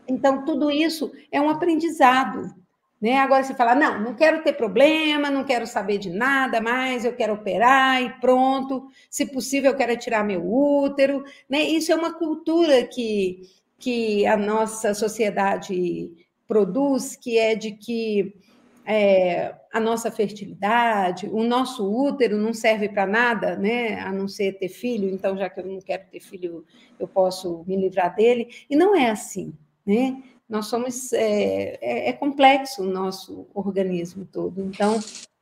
[0.08, 2.54] Então, tudo isso é um aprendizado.
[3.02, 3.18] Né?
[3.18, 7.14] Agora você fala, não, não quero ter problema, não quero saber de nada mais, eu
[7.14, 8.88] quero operar e pronto.
[9.10, 11.24] Se possível, eu quero tirar meu útero.
[11.50, 11.64] Né?
[11.64, 13.42] Isso é uma cultura que,
[13.80, 16.12] que a nossa sociedade
[16.48, 18.36] produz, que é de que
[18.86, 24.00] é, a nossa fertilidade, o nosso útero não serve para nada, né?
[24.02, 26.66] A não ser ter filho, então, já que eu não quero ter filho,
[27.00, 28.50] eu posso me livrar dele.
[28.70, 29.54] E não é assim,
[29.86, 30.22] né?
[30.52, 34.62] Nós somos é, é, é, complexo o nosso organismo todo.
[34.62, 35.00] Então,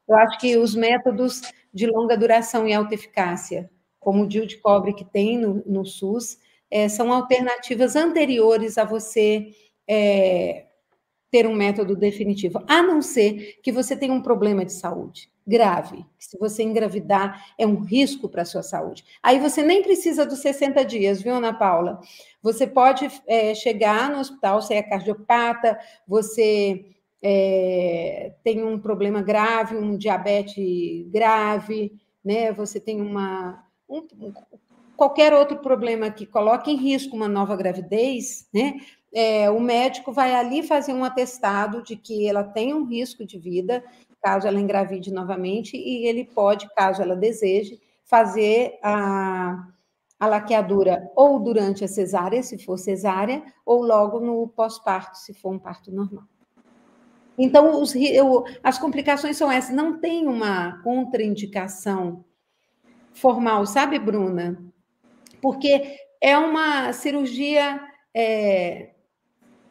[0.07, 1.41] eu acho que os métodos
[1.73, 5.83] de longa duração e alta eficácia, como o DIU de cobre que tem no, no
[5.83, 6.37] SUS,
[6.69, 9.51] é, são alternativas anteriores a você
[9.87, 10.67] é,
[11.31, 16.05] ter um método definitivo, a não ser que você tenha um problema de saúde grave.
[16.19, 19.03] Se você engravidar, é um risco para a sua saúde.
[19.21, 21.99] Aí você nem precisa dos 60 dias, viu, Ana Paula?
[22.41, 26.85] Você pode é, chegar no hospital, você é cardiopata, você
[27.21, 32.51] é, tem um problema grave, um diabetes grave, né?
[32.51, 33.65] Você tem uma.
[33.89, 34.05] Um,
[34.99, 38.75] qualquer outro problema que coloque em risco uma nova gravidez, né?
[39.11, 43.39] É, o médico vai ali fazer um atestado de que ela tem um risco de
[43.39, 43.83] vida
[44.21, 49.67] caso ela engravide novamente, e ele pode, caso ela deseje, fazer a,
[50.19, 55.53] a laqueadura ou durante a cesárea, se for cesárea, ou logo no pós-parto, se for
[55.53, 56.25] um parto normal.
[57.37, 59.73] Então, os, eu, as complicações são essas.
[59.73, 62.25] Não tem uma contraindicação
[63.13, 64.61] formal, sabe, Bruna?
[65.41, 67.79] Porque é uma cirurgia
[68.15, 68.89] é,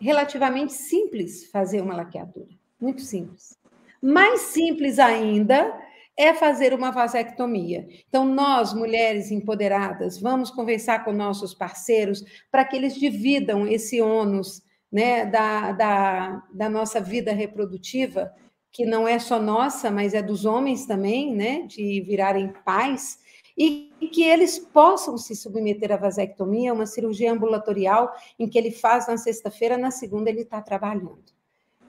[0.01, 2.49] relativamente simples fazer uma laqueadura.
[2.81, 3.59] Muito simples.
[4.01, 5.77] Mais simples ainda
[6.17, 7.87] é fazer uma vasectomia.
[8.09, 14.61] Então, nós, mulheres empoderadas, vamos conversar com nossos parceiros para que eles dividam esse ônus
[14.91, 18.33] né, da, da, da nossa vida reprodutiva,
[18.73, 23.19] que não é só nossa, mas é dos homens também, né, de virarem pais,
[23.59, 29.09] e que eles possam se submeter à vasectomia, uma cirurgia ambulatorial em que ele faz
[29.09, 31.25] na sexta-feira, na segunda ele está trabalhando.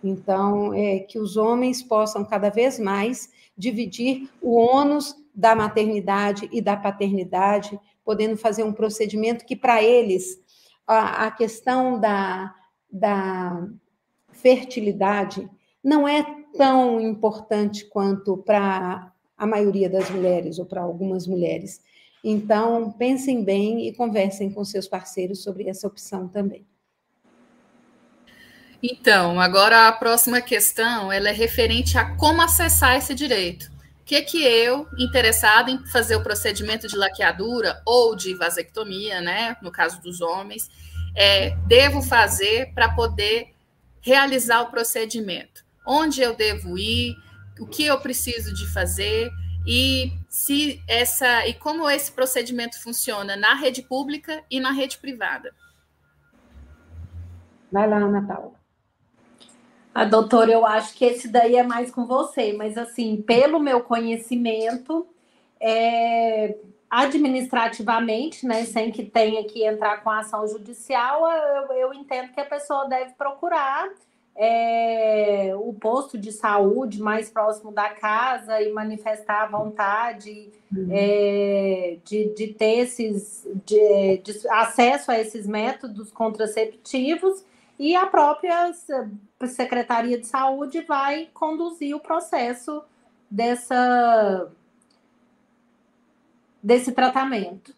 [0.03, 6.61] Então, é que os homens possam cada vez mais dividir o ônus da maternidade e
[6.61, 10.41] da paternidade, podendo fazer um procedimento que, para eles,
[10.87, 12.55] a, a questão da,
[12.91, 13.67] da
[14.31, 15.49] fertilidade
[15.83, 16.25] não é
[16.57, 21.81] tão importante quanto para a maioria das mulheres ou para algumas mulheres.
[22.21, 26.67] Então, pensem bem e conversem com seus parceiros sobre essa opção também.
[28.83, 33.71] Então, agora a próxima questão, ela é referente a como acessar esse direito.
[34.01, 39.55] O que que eu, interessado em fazer o procedimento de laqueadura ou de vasectomia, né,
[39.61, 40.69] no caso dos homens,
[41.15, 43.53] é, devo fazer para poder
[44.01, 45.63] realizar o procedimento?
[45.85, 47.15] Onde eu devo ir?
[47.59, 49.29] O que eu preciso de fazer
[49.67, 55.53] e se essa e como esse procedimento funciona na rede pública e na rede privada.
[57.71, 58.53] Vai lá, Ana Paula.
[59.93, 63.81] A doutora, eu acho que esse daí é mais com você, mas assim, pelo meu
[63.81, 65.07] conhecimento,
[65.59, 66.55] é,
[66.89, 72.45] administrativamente, né, sem que tenha que entrar com ação judicial, eu, eu entendo que a
[72.45, 73.89] pessoa deve procurar
[74.41, 80.87] é, o posto de saúde mais próximo da casa e manifestar a vontade uhum.
[80.89, 87.43] é, de, de ter esses de, de acesso a esses métodos contraceptivos
[87.77, 88.71] e a própria
[89.45, 92.81] Secretaria de Saúde vai conduzir o processo
[93.29, 94.49] dessa
[96.63, 97.75] desse tratamento.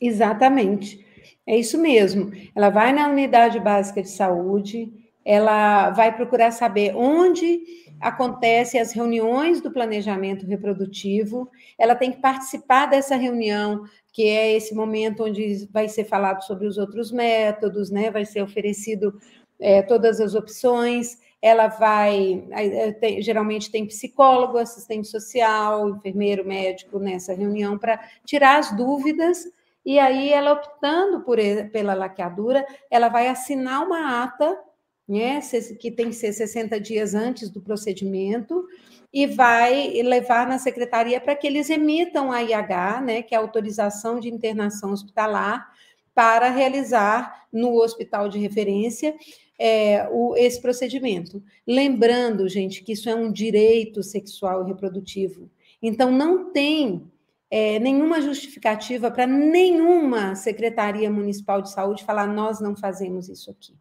[0.00, 1.04] Exatamente.
[1.46, 2.32] É isso mesmo.
[2.54, 4.92] Ela vai na unidade básica de saúde,
[5.26, 7.60] ela vai procurar saber onde
[8.00, 14.72] acontecem as reuniões do planejamento reprodutivo, ela tem que participar dessa reunião, que é esse
[14.72, 18.08] momento onde vai ser falado sobre os outros métodos, né?
[18.08, 19.18] Vai ser oferecido
[19.58, 21.18] é, todas as opções.
[21.42, 28.58] Ela vai, é, tem, geralmente tem psicólogo, assistente social, enfermeiro, médico nessa reunião para tirar
[28.58, 29.44] as dúvidas.
[29.84, 31.38] E aí, ela optando por,
[31.72, 34.56] pela laqueadura, ela vai assinar uma ata
[35.08, 35.40] né,
[35.78, 38.66] que tem que ser 60 dias antes do procedimento,
[39.12, 43.40] e vai levar na secretaria para que eles emitam a IH, né, que é a
[43.40, 45.72] autorização de internação hospitalar,
[46.14, 49.14] para realizar no hospital de referência
[49.58, 51.42] é, o, esse procedimento.
[51.66, 55.50] Lembrando, gente, que isso é um direito sexual e reprodutivo.
[55.82, 57.10] Então, não tem
[57.50, 63.74] é, nenhuma justificativa para nenhuma secretaria municipal de saúde falar: nós não fazemos isso aqui.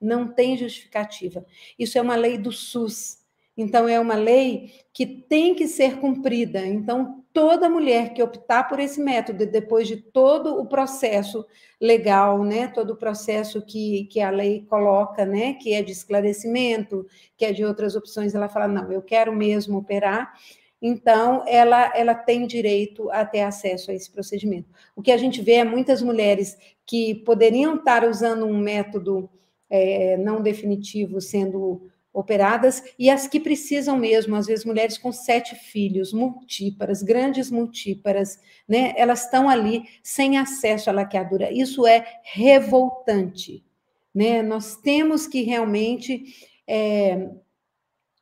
[0.00, 1.44] Não tem justificativa.
[1.78, 3.18] Isso é uma lei do SUS.
[3.56, 6.64] Então, é uma lei que tem que ser cumprida.
[6.64, 11.44] Então, toda mulher que optar por esse método, depois de todo o processo
[11.80, 17.04] legal, né, todo o processo que, que a lei coloca, né, que é de esclarecimento,
[17.36, 20.32] que é de outras opções, ela fala: não, eu quero mesmo operar.
[20.80, 24.68] Então, ela, ela tem direito a ter acesso a esse procedimento.
[24.94, 29.28] O que a gente vê é muitas mulheres que poderiam estar usando um método
[29.70, 35.54] é, não definitivos sendo operadas, e as que precisam mesmo, às vezes mulheres com sete
[35.54, 38.92] filhos, multíparas, grandes multíparas, né?
[38.96, 41.52] Elas estão ali sem acesso à laqueadura.
[41.52, 43.64] Isso é revoltante,
[44.12, 44.42] né?
[44.42, 46.24] Nós temos que realmente
[46.66, 47.30] é,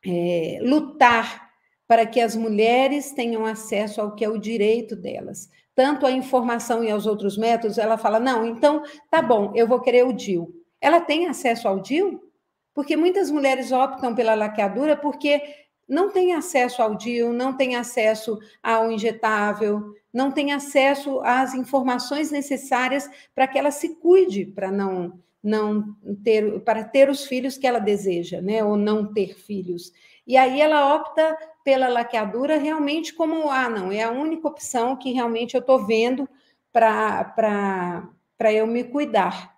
[0.05, 1.47] é, lutar
[1.87, 5.49] para que as mulheres tenham acesso ao que é o direito delas.
[5.73, 9.79] Tanto a informação e aos outros métodos, ela fala: não, então tá bom, eu vou
[9.79, 12.21] querer o DIL ela tem acesso ao DIU?
[12.73, 15.41] Porque muitas mulheres optam pela laqueadura porque
[15.87, 22.29] não tem acesso ao DIU, não tem acesso ao injetável, não tem acesso às informações
[22.29, 27.65] necessárias para que ela se cuide para não não ter para ter os filhos que
[27.65, 29.93] ela deseja, né, ou não ter filhos.
[30.25, 35.13] E aí ela opta pela laqueadura realmente como ah, não, é a única opção que
[35.13, 36.27] realmente eu estou vendo
[36.73, 37.23] para
[38.37, 39.56] para eu me cuidar.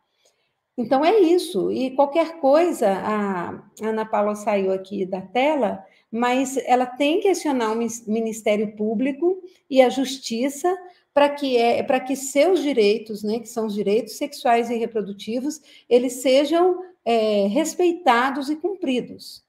[0.79, 1.69] Então é isso.
[1.73, 7.73] E qualquer coisa, a Ana Paula saiu aqui da tela, mas ela tem que acionar
[7.73, 7.75] o
[8.07, 10.73] Ministério Público e a Justiça
[11.13, 15.59] para que é para que seus direitos, né, que são os direitos sexuais e reprodutivos,
[15.89, 19.43] eles sejam é, respeitados e cumpridos.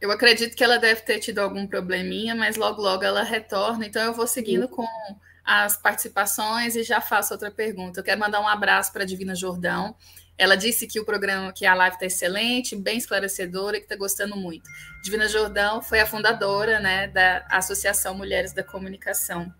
[0.00, 3.84] Eu acredito que ela deve ter tido algum probleminha, mas logo, logo ela retorna.
[3.84, 4.86] Então, eu vou seguindo com
[5.44, 8.00] as participações e já faço outra pergunta.
[8.00, 9.94] Eu quero mandar um abraço para a Divina Jordão.
[10.38, 13.96] Ela disse que o programa, que a live está excelente, bem esclarecedora e que está
[13.96, 14.68] gostando muito.
[15.02, 19.52] Divina Jordão foi a fundadora né, da Associação Mulheres da Comunicação.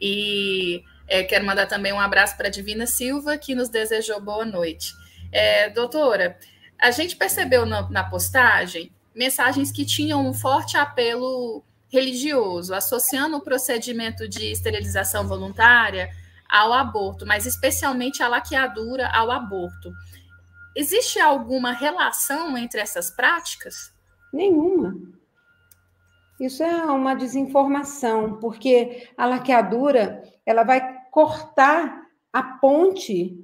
[0.00, 4.44] E é, quero mandar também um abraço para a Divina Silva, que nos desejou boa
[4.44, 4.92] noite.
[5.32, 6.38] É, doutora,
[6.78, 13.42] a gente percebeu na, na postagem mensagens que tinham um forte apelo religioso, associando o
[13.42, 16.10] procedimento de esterilização voluntária
[16.48, 19.92] ao aborto, mas especialmente a laqueadura ao aborto.
[20.74, 23.92] Existe alguma relação entre essas práticas?
[24.32, 24.94] Nenhuma.
[26.38, 30.80] Isso é uma desinformação, porque a laqueadura ela vai
[31.10, 33.42] cortar a ponte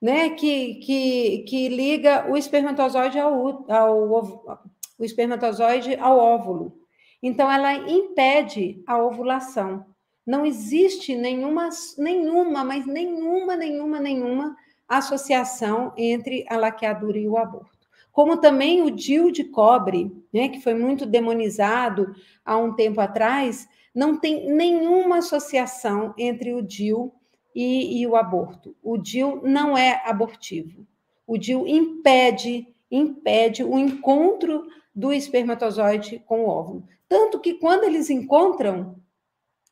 [0.00, 4.58] né, que, que, que liga o espermatozoide ao, ao,
[4.98, 6.81] o espermatozoide ao óvulo.
[7.22, 9.86] Então, ela impede a ovulação.
[10.26, 11.68] Não existe nenhuma,
[11.98, 14.56] nenhuma, mas nenhuma, nenhuma, nenhuma
[14.88, 17.88] associação entre a laqueadura e o aborto.
[18.12, 22.14] Como também o DIU de cobre, né, que foi muito demonizado
[22.44, 27.12] há um tempo atrás, não tem nenhuma associação entre o DIU
[27.54, 28.76] e, e o aborto.
[28.82, 30.86] O DIU não é abortivo.
[31.26, 36.84] O DIU impede, impede o encontro do espermatozoide com o óvulo.
[37.12, 38.96] Tanto que quando eles encontram,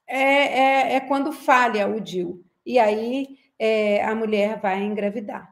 [0.07, 2.45] é, é, é quando falha o DIU.
[2.67, 5.51] E aí é, a mulher vai engravidar.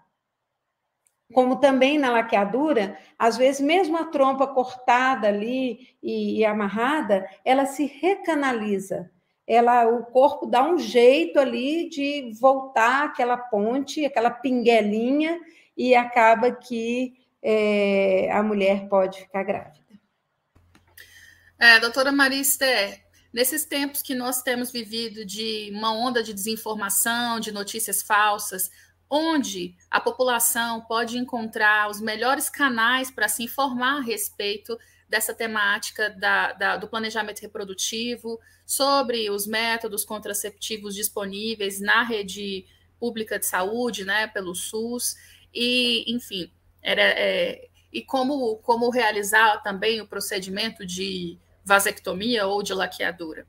[1.32, 7.64] Como também na laqueadura, às vezes, mesmo a trompa cortada ali e, e amarrada, ela
[7.64, 9.10] se recanaliza.
[9.46, 15.40] Ela, o corpo dá um jeito ali de voltar aquela ponte, aquela pinguelinha,
[15.74, 19.87] e acaba que é, a mulher pode ficar grávida.
[21.60, 23.02] É, doutora Maria Esther,
[23.32, 28.70] nesses tempos que nós temos vivido de uma onda de desinformação, de notícias falsas,
[29.10, 34.78] onde a população pode encontrar os melhores canais para se informar a respeito
[35.08, 42.66] dessa temática da, da, do planejamento reprodutivo, sobre os métodos contraceptivos disponíveis na rede
[43.00, 45.16] pública de saúde, né, pelo SUS,
[45.52, 51.36] e, enfim, era, é, e como, como realizar também o procedimento de
[51.68, 53.46] vasectomia ou de laqueadura?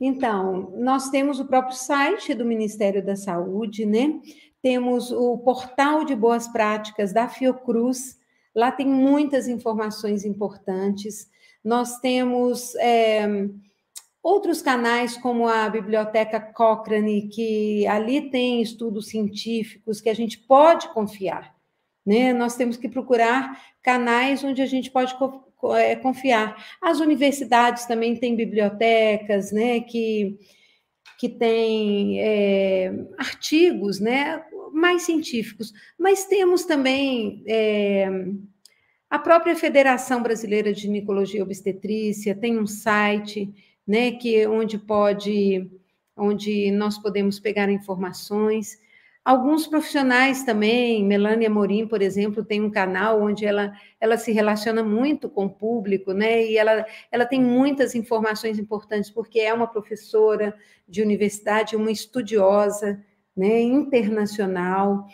[0.00, 4.20] Então, nós temos o próprio site do Ministério da Saúde, né?
[4.62, 8.18] Temos o portal de boas práticas da Fiocruz,
[8.54, 11.28] lá tem muitas informações importantes.
[11.62, 13.26] Nós temos é,
[14.22, 20.88] outros canais, como a Biblioteca Cochrane, que ali tem estudos científicos que a gente pode
[20.94, 21.54] confiar.
[22.06, 22.32] Né?
[22.32, 25.14] Nós temos que procurar canais onde a gente pode
[25.72, 26.56] é, confiar.
[26.80, 30.36] As universidades também têm bibliotecas, né, que,
[31.18, 34.42] que têm é, artigos, né,
[34.72, 38.08] mais científicos, mas temos também é,
[39.08, 43.48] a própria Federação Brasileira de Ginecologia e Obstetrícia tem um site,
[43.86, 45.70] né, que onde pode,
[46.16, 48.76] onde nós podemos pegar informações.
[49.24, 54.82] Alguns profissionais também, Melania Morim, por exemplo, tem um canal onde ela, ela se relaciona
[54.82, 56.44] muito com o público, né?
[56.44, 60.54] E ela, ela tem muitas informações importantes, porque é uma professora
[60.86, 63.02] de universidade, uma estudiosa,
[63.34, 63.62] né?
[63.62, 65.06] Internacional.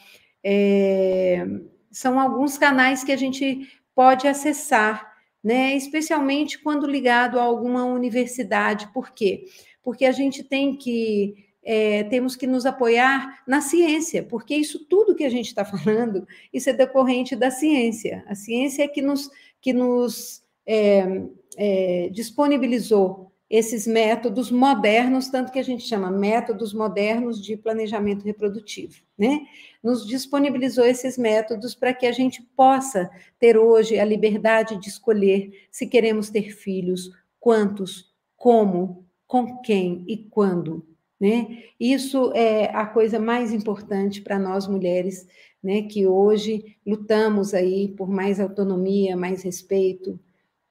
[0.42, 1.46] É,
[1.92, 5.08] são alguns canais que a gente pode acessar,
[5.42, 5.76] né?
[5.76, 8.88] Especialmente quando ligado a alguma universidade.
[8.92, 9.44] Por quê?
[9.84, 15.14] Porque a gente tem que é, temos que nos apoiar na ciência, porque isso tudo
[15.14, 18.24] que a gente está falando, isso é decorrente da ciência.
[18.26, 19.30] A ciência é que nos,
[19.60, 21.22] que nos é,
[21.56, 28.94] é, disponibilizou esses métodos modernos, tanto que a gente chama métodos modernos de planejamento reprodutivo,
[29.18, 29.40] né?
[29.82, 35.66] Nos disponibilizou esses métodos para que a gente possa ter hoje a liberdade de escolher
[35.68, 40.86] se queremos ter filhos, quantos, como, com quem e quando.
[41.20, 41.64] Né?
[41.78, 45.28] Isso é a coisa mais importante para nós mulheres,
[45.62, 45.82] né?
[45.82, 50.18] que hoje lutamos aí por mais autonomia, mais respeito,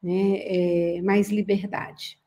[0.02, 0.40] né?
[0.98, 2.18] É, mais liberdade.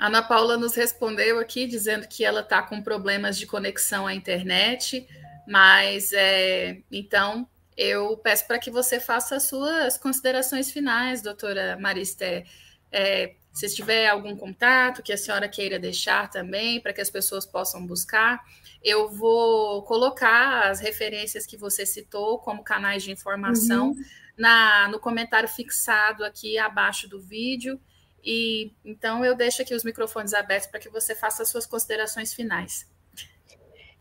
[0.00, 5.06] Ana Paula nos respondeu aqui dizendo que ela está com problemas de conexão à internet,
[5.46, 12.44] mas é, então eu peço para que você faça as suas considerações finais, doutora Maristé.
[12.90, 17.44] É, se tiver algum contato que a senhora queira deixar também, para que as pessoas
[17.44, 18.40] possam buscar,
[18.82, 24.04] eu vou colocar as referências que você citou como canais de informação uhum.
[24.36, 27.80] na, no comentário fixado aqui abaixo do vídeo.
[28.22, 32.32] E então eu deixo aqui os microfones abertos para que você faça as suas considerações
[32.32, 32.88] finais.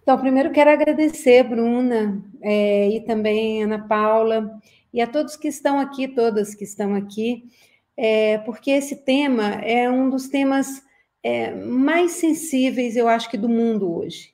[0.02, 4.60] Então, primeiro quero agradecer, Bruna, é, e também Ana Paula,
[4.92, 7.44] e a todos que estão aqui, todas que estão aqui,
[8.02, 10.82] é, porque esse tema é um dos temas
[11.22, 14.34] é, mais sensíveis, eu acho que, do mundo hoje,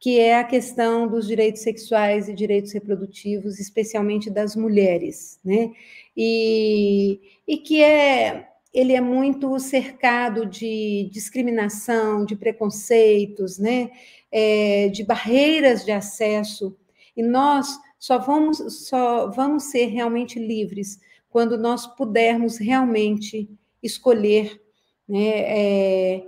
[0.00, 5.70] que é a questão dos direitos sexuais e direitos reprodutivos, especialmente das mulheres, né?
[6.16, 13.92] E, e que é ele é muito cercado de discriminação, de preconceitos, né?
[14.32, 16.76] É, de barreiras de acesso,
[17.16, 20.98] e nós só vamos, só vamos ser realmente livres
[21.34, 23.50] quando nós pudermos realmente
[23.82, 24.62] escolher
[25.08, 26.26] né, é,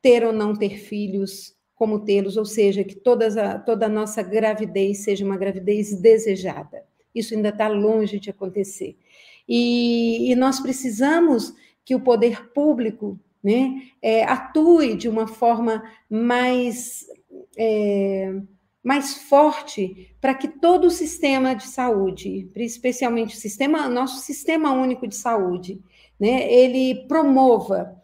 [0.00, 4.22] ter ou não ter filhos, como tê-los, ou seja, que todas a, toda a nossa
[4.22, 6.84] gravidez seja uma gravidez desejada.
[7.12, 8.96] Isso ainda está longe de acontecer.
[9.48, 11.52] E, e, nós precisamos
[11.84, 17.08] que o poder público né, é, atue de uma forma mais.
[17.56, 18.40] É,
[18.88, 25.06] mais forte para que todo o sistema de saúde, especialmente o sistema, nosso sistema único
[25.06, 25.78] de saúde,
[26.18, 27.94] né, ele promova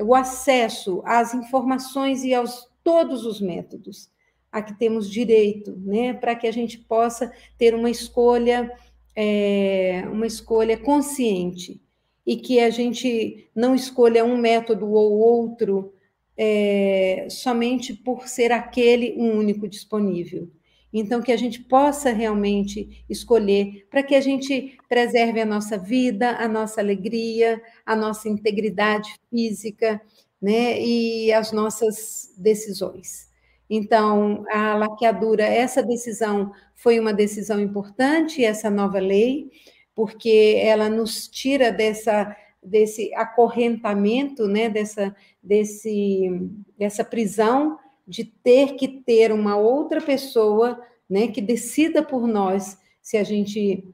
[0.00, 4.10] o acesso às informações e aos todos os métodos
[4.50, 8.68] a que temos direito, né, para que a gente possa ter uma escolha,
[9.14, 11.80] é, uma escolha consciente
[12.26, 15.92] e que a gente não escolha um método ou outro
[16.36, 20.50] é, somente por ser aquele o único disponível.
[20.92, 26.36] Então, que a gente possa realmente escolher para que a gente preserve a nossa vida,
[26.36, 30.00] a nossa alegria, a nossa integridade física,
[30.40, 33.30] né, e as nossas decisões.
[33.70, 39.50] Então, a laqueadura, essa decisão foi uma decisão importante, essa nova lei,
[39.94, 46.30] porque ela nos tira dessa desse acorrentamento, né, dessa, desse,
[46.78, 53.16] dessa prisão de ter que ter uma outra pessoa né, que decida por nós se
[53.16, 53.84] a gente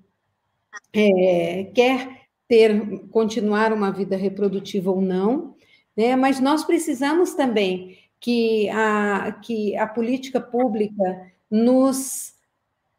[0.92, 5.54] é, quer ter continuar uma vida reprodutiva ou não,
[5.96, 6.16] né?
[6.16, 12.34] Mas nós precisamos também que a, que a política pública nos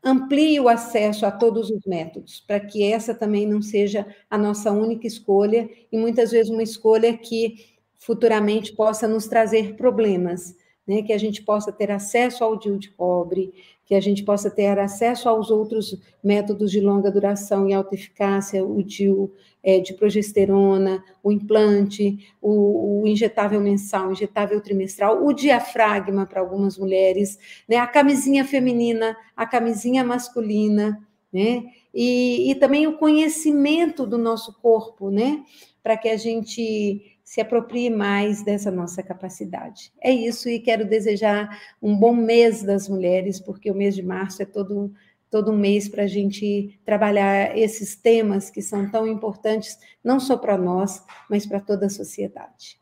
[0.04, 4.72] amplie o acesso a todos os métodos, para que essa também não seja a nossa
[4.72, 10.56] única escolha e muitas vezes uma escolha que futuramente possa nos trazer problemas,
[10.88, 11.02] né?
[11.02, 13.54] Que a gente possa ter acesso ao DIU de cobre,
[13.90, 18.64] que a gente possa ter acesso aos outros métodos de longa duração e alta eficácia,
[18.64, 19.34] o DIU
[19.64, 26.40] é, de progesterona, o implante, o, o, injetável mensal, o injetável trimestral, o diafragma para
[26.40, 34.06] algumas mulheres, né, a camisinha feminina, a camisinha masculina, né, e, e também o conhecimento
[34.06, 35.44] do nosso corpo, né,
[35.82, 39.94] para que a gente se aproprie mais dessa nossa capacidade.
[40.02, 44.42] É isso, e quero desejar um bom mês das mulheres, porque o mês de março
[44.42, 44.92] é todo,
[45.30, 50.38] todo um mês para a gente trabalhar esses temas que são tão importantes, não só
[50.38, 52.82] para nós, mas para toda a sociedade.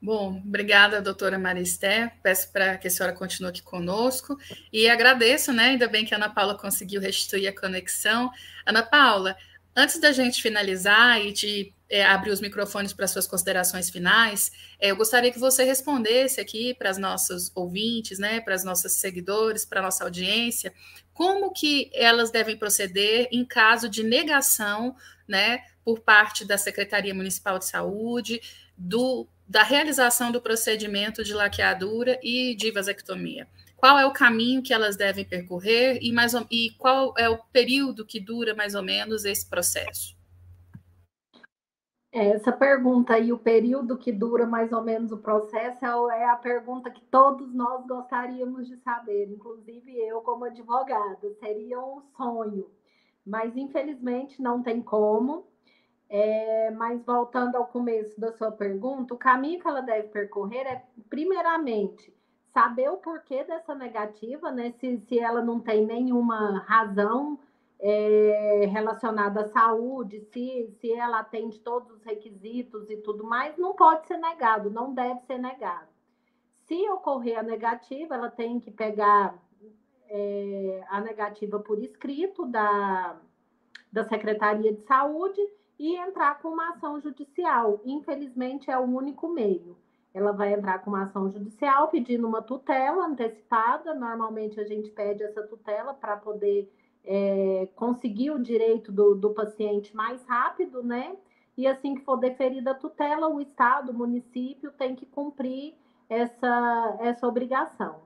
[0.00, 2.10] Bom, obrigada, doutora Maristé.
[2.22, 4.34] Peço para que a senhora continue aqui conosco
[4.72, 5.64] e agradeço, né?
[5.64, 8.30] Ainda bem que a Ana Paula conseguiu restituir a conexão.
[8.64, 9.36] Ana Paula,
[9.76, 14.90] antes da gente finalizar e de é, abrir os microfones para suas considerações finais, é,
[14.90, 19.64] eu gostaria que você respondesse aqui para as nossas ouvintes, né, para as nossas seguidores,
[19.64, 20.72] para a nossa audiência,
[21.12, 24.94] como que elas devem proceder em caso de negação,
[25.26, 28.40] né, por parte da Secretaria Municipal de Saúde,
[28.76, 33.48] do, da realização do procedimento de laqueadura e de vasectomia.
[33.76, 38.04] Qual é o caminho que elas devem percorrer e, mais, e qual é o período
[38.04, 40.17] que dura mais ou menos esse processo?
[42.10, 46.36] Essa pergunta e o período que dura mais ou menos o processo é, é a
[46.36, 52.70] pergunta que todos nós gostaríamos de saber, inclusive eu, como advogada, seria um sonho,
[53.26, 55.46] mas infelizmente não tem como.
[56.10, 60.82] É, mas voltando ao começo da sua pergunta, o caminho que ela deve percorrer é,
[61.10, 62.10] primeiramente,
[62.54, 64.72] saber o porquê dessa negativa, né?
[64.78, 67.38] Se, se ela não tem nenhuma razão
[67.80, 73.74] é, relacionada à saúde, se, se ela atende todos os requisitos e tudo mais, não
[73.74, 75.88] pode ser negado, não deve ser negado.
[76.66, 79.38] Se ocorrer a negativa, ela tem que pegar
[80.08, 83.16] é, a negativa por escrito da,
[83.92, 85.40] da Secretaria de Saúde
[85.78, 87.80] e entrar com uma ação judicial.
[87.84, 89.76] Infelizmente, é o único meio.
[90.12, 93.94] Ela vai entrar com uma ação judicial pedindo uma tutela antecipada.
[93.94, 96.70] Normalmente, a gente pede essa tutela para poder
[97.10, 101.16] é, conseguir o direito do, do paciente mais rápido, né?
[101.56, 105.74] E assim que for deferida a tutela, o Estado, o município tem que cumprir
[106.06, 108.02] essa, essa obrigação.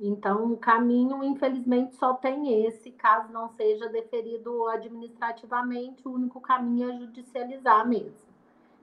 [0.00, 6.90] Então, o caminho, infelizmente, só tem esse, caso não seja deferido administrativamente, o único caminho
[6.90, 8.28] é judicializar mesmo,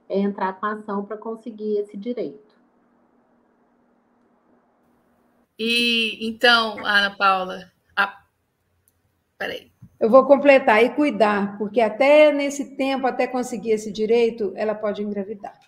[0.08, 2.56] é entrar com ação para conseguir esse direito.
[5.58, 7.75] E então, Ana Paula.
[9.38, 9.70] Peraí.
[9.98, 15.02] Eu vou completar e cuidar, porque até nesse tempo, até conseguir esse direito, ela pode
[15.02, 15.58] engravidar.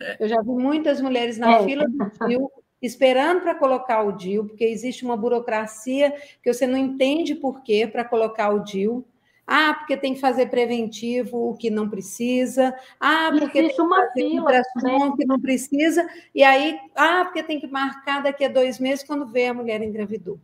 [0.00, 0.16] É.
[0.20, 1.64] Eu já vi muitas mulheres na é.
[1.64, 2.50] fila do DIU
[2.82, 7.86] esperando para colocar o DIU, porque existe uma burocracia que você não entende por quê
[7.86, 9.04] para colocar o DIU.
[9.46, 12.74] Ah, porque tem que fazer preventivo o que não precisa.
[12.98, 16.06] Ah, porque existe tem que uma fila que não precisa.
[16.34, 19.80] E aí, ah, porque tem que marcar daqui a dois meses quando vê a mulher
[19.82, 20.40] engravidou.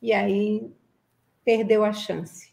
[0.00, 0.72] E aí
[1.48, 2.52] perdeu a chance.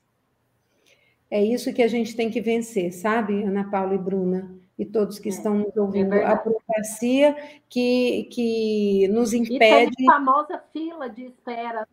[1.30, 4.56] É isso que a gente tem que vencer, sabe, Ana Paula e Bruna?
[4.78, 7.34] e todos que é, estão nos ouvindo, é a burocracia
[7.70, 9.96] que, que nos impede.
[9.98, 11.88] E a famosa fila de espera,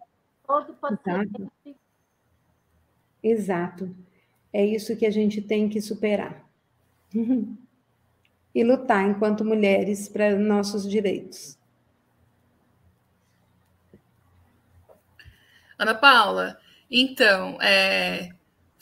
[0.47, 1.49] todo paciente.
[1.63, 1.77] Exato.
[3.23, 3.97] Exato.
[4.53, 6.45] É isso que a gente tem que superar.
[8.55, 11.57] e lutar enquanto mulheres para nossos direitos.
[15.79, 16.59] Ana Paula,
[16.93, 18.31] então, é,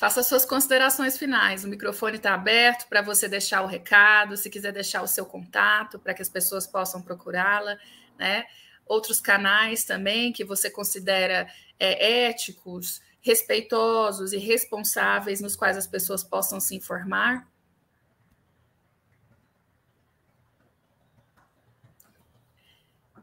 [0.00, 1.62] Faça suas considerações finais.
[1.62, 5.98] O microfone está aberto para você deixar o recado, se quiser deixar o seu contato
[5.98, 7.78] para que as pessoas possam procurá-la,
[8.18, 8.46] né?
[8.86, 11.46] Outros canais também que você considera
[11.78, 17.46] é, éticos, respeitosos e responsáveis nos quais as pessoas possam se informar.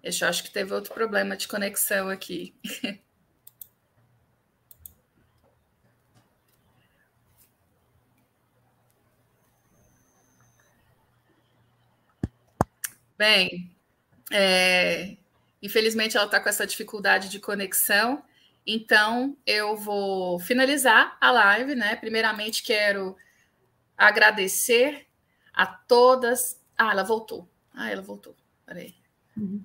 [0.04, 2.56] Eu acho que teve outro problema de conexão aqui.
[13.18, 13.72] Bem,
[14.32, 15.18] é,
[15.62, 18.24] infelizmente ela está com essa dificuldade de conexão,
[18.66, 21.96] então eu vou finalizar a live, né?
[21.96, 23.16] Primeiramente quero
[23.98, 25.08] agradecer
[25.54, 26.62] a todas.
[26.78, 27.48] Ah, ela voltou.
[27.74, 28.36] Ah, ela voltou.
[28.66, 28.94] Peraí.
[29.36, 29.64] Uhum.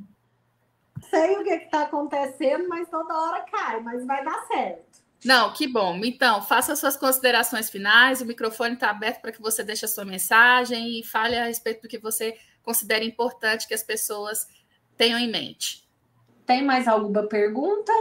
[1.10, 5.02] Sei o que está acontecendo, mas toda hora cai, mas vai dar certo.
[5.24, 5.96] Não, que bom.
[6.04, 8.20] Então, faça suas considerações finais.
[8.20, 11.82] O microfone está aberto para que você deixe a sua mensagem e fale a respeito
[11.82, 14.46] do que você considere importante que as pessoas
[14.96, 15.86] tenham em mente.
[16.46, 17.92] Tem mais alguma pergunta?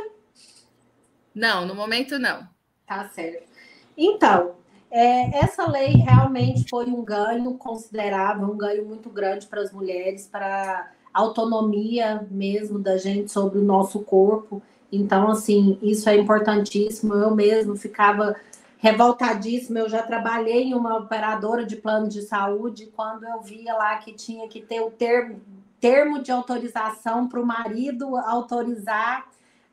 [1.34, 2.48] Não, no momento não.
[2.86, 3.50] Tá certo.
[3.98, 4.56] Então,
[4.90, 10.28] é, essa lei realmente foi um ganho considerável, um ganho muito grande para as mulheres,
[10.28, 14.62] para a autonomia mesmo da gente sobre o nosso corpo.
[14.92, 17.14] Então, assim, isso é importantíssimo.
[17.14, 18.36] Eu mesmo ficava
[18.82, 19.80] revoltadíssima.
[19.80, 24.12] Eu já trabalhei em uma operadora de plano de saúde quando eu via lá que
[24.12, 25.40] tinha que ter o termo,
[25.80, 29.28] termo de autorização para o marido autorizar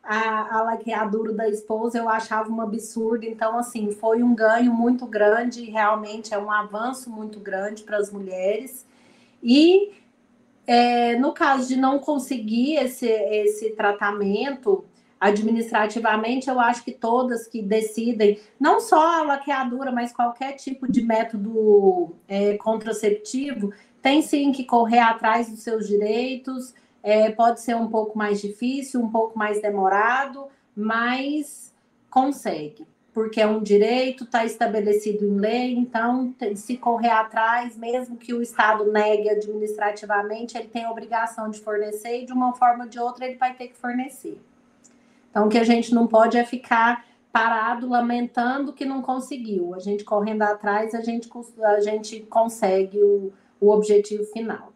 [0.04, 3.24] a, a laqueadura da esposa, eu achava um absurdo.
[3.24, 8.11] Então, assim, foi um ganho muito grande, realmente é um avanço muito grande para as
[8.12, 8.86] mulheres.
[9.42, 9.92] E
[10.66, 14.84] é, no caso de não conseguir esse, esse tratamento,
[15.21, 21.03] administrativamente, eu acho que todas que decidem, não só a laqueadura, mas qualquer tipo de
[21.03, 26.74] método é, contraceptivo, tem sim que correr atrás dos seus direitos.
[27.03, 30.47] É, pode ser um pouco mais difícil, um pouco mais demorado,
[30.77, 31.73] mas
[32.11, 38.35] consegue, porque é um direito, está estabelecido em lei, então se correr atrás, mesmo que
[38.35, 42.90] o Estado negue administrativamente, ele tem a obrigação de fornecer e de uma forma ou
[42.90, 44.39] de outra ele vai ter que fornecer.
[45.30, 49.74] Então, o que a gente não pode é ficar parado lamentando que não conseguiu.
[49.74, 51.28] A gente correndo atrás, a gente,
[51.62, 54.72] a gente consegue o, o objetivo final.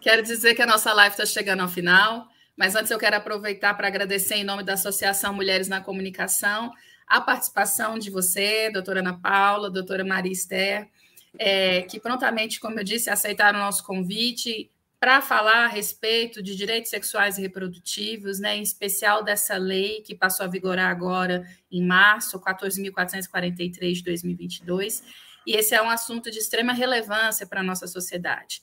[0.00, 2.26] Quero dizer que a nossa live está chegando ao final,
[2.56, 6.72] mas antes eu quero aproveitar para agradecer em nome da Associação Mulheres na Comunicação
[7.10, 10.88] a participação de você, doutora Ana Paula, doutora Maria Esther,
[11.36, 14.70] é, que prontamente, como eu disse, aceitaram o nosso convite
[15.00, 20.14] para falar a respeito de direitos sexuais e reprodutivos, né, em especial dessa lei que
[20.14, 25.02] passou a vigorar agora em março, 14.443 de 2022,
[25.44, 28.62] e esse é um assunto de extrema relevância para a nossa sociedade.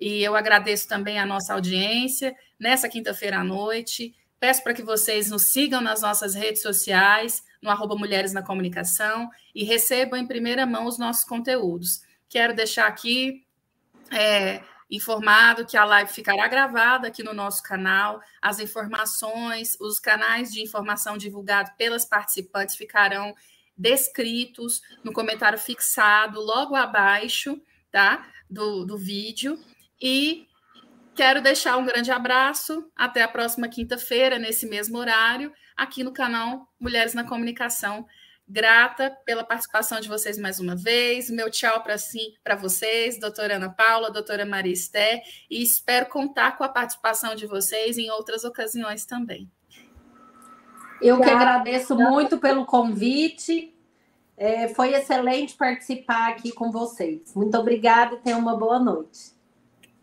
[0.00, 4.14] E eu agradeço também a nossa audiência nessa quinta-feira à noite.
[4.40, 9.30] Peço para que vocês nos sigam nas nossas redes sociais, no arroba Mulheres na Comunicação
[9.54, 12.02] e recebam em primeira mão os nossos conteúdos.
[12.28, 13.46] Quero deixar aqui
[14.10, 18.20] é, informado que a live ficará gravada aqui no nosso canal.
[18.40, 23.34] As informações, os canais de informação divulgados pelas participantes ficarão
[23.76, 27.60] descritos no comentário fixado logo abaixo
[27.90, 29.58] tá, do, do vídeo.
[30.00, 30.46] E
[31.14, 32.90] quero deixar um grande abraço.
[32.96, 38.06] Até a próxima quinta-feira, nesse mesmo horário, aqui no canal Mulheres na Comunicação.
[38.48, 41.30] Grata pela participação de vocês mais uma vez.
[41.30, 46.58] Meu tchau para si, para vocês, doutora Ana Paula, doutora Maria Esté, e espero contar
[46.58, 49.50] com a participação de vocês em outras ocasiões também.
[51.00, 53.74] Eu que agradeço muito pelo convite.
[54.36, 57.34] É, foi excelente participar aqui com vocês.
[57.34, 59.32] Muito obrigada e tenham uma boa noite.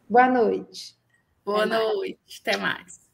[0.09, 0.98] Boa noite.
[1.49, 2.19] Boa noite.
[2.27, 2.41] Mais.
[2.41, 3.08] Até mais.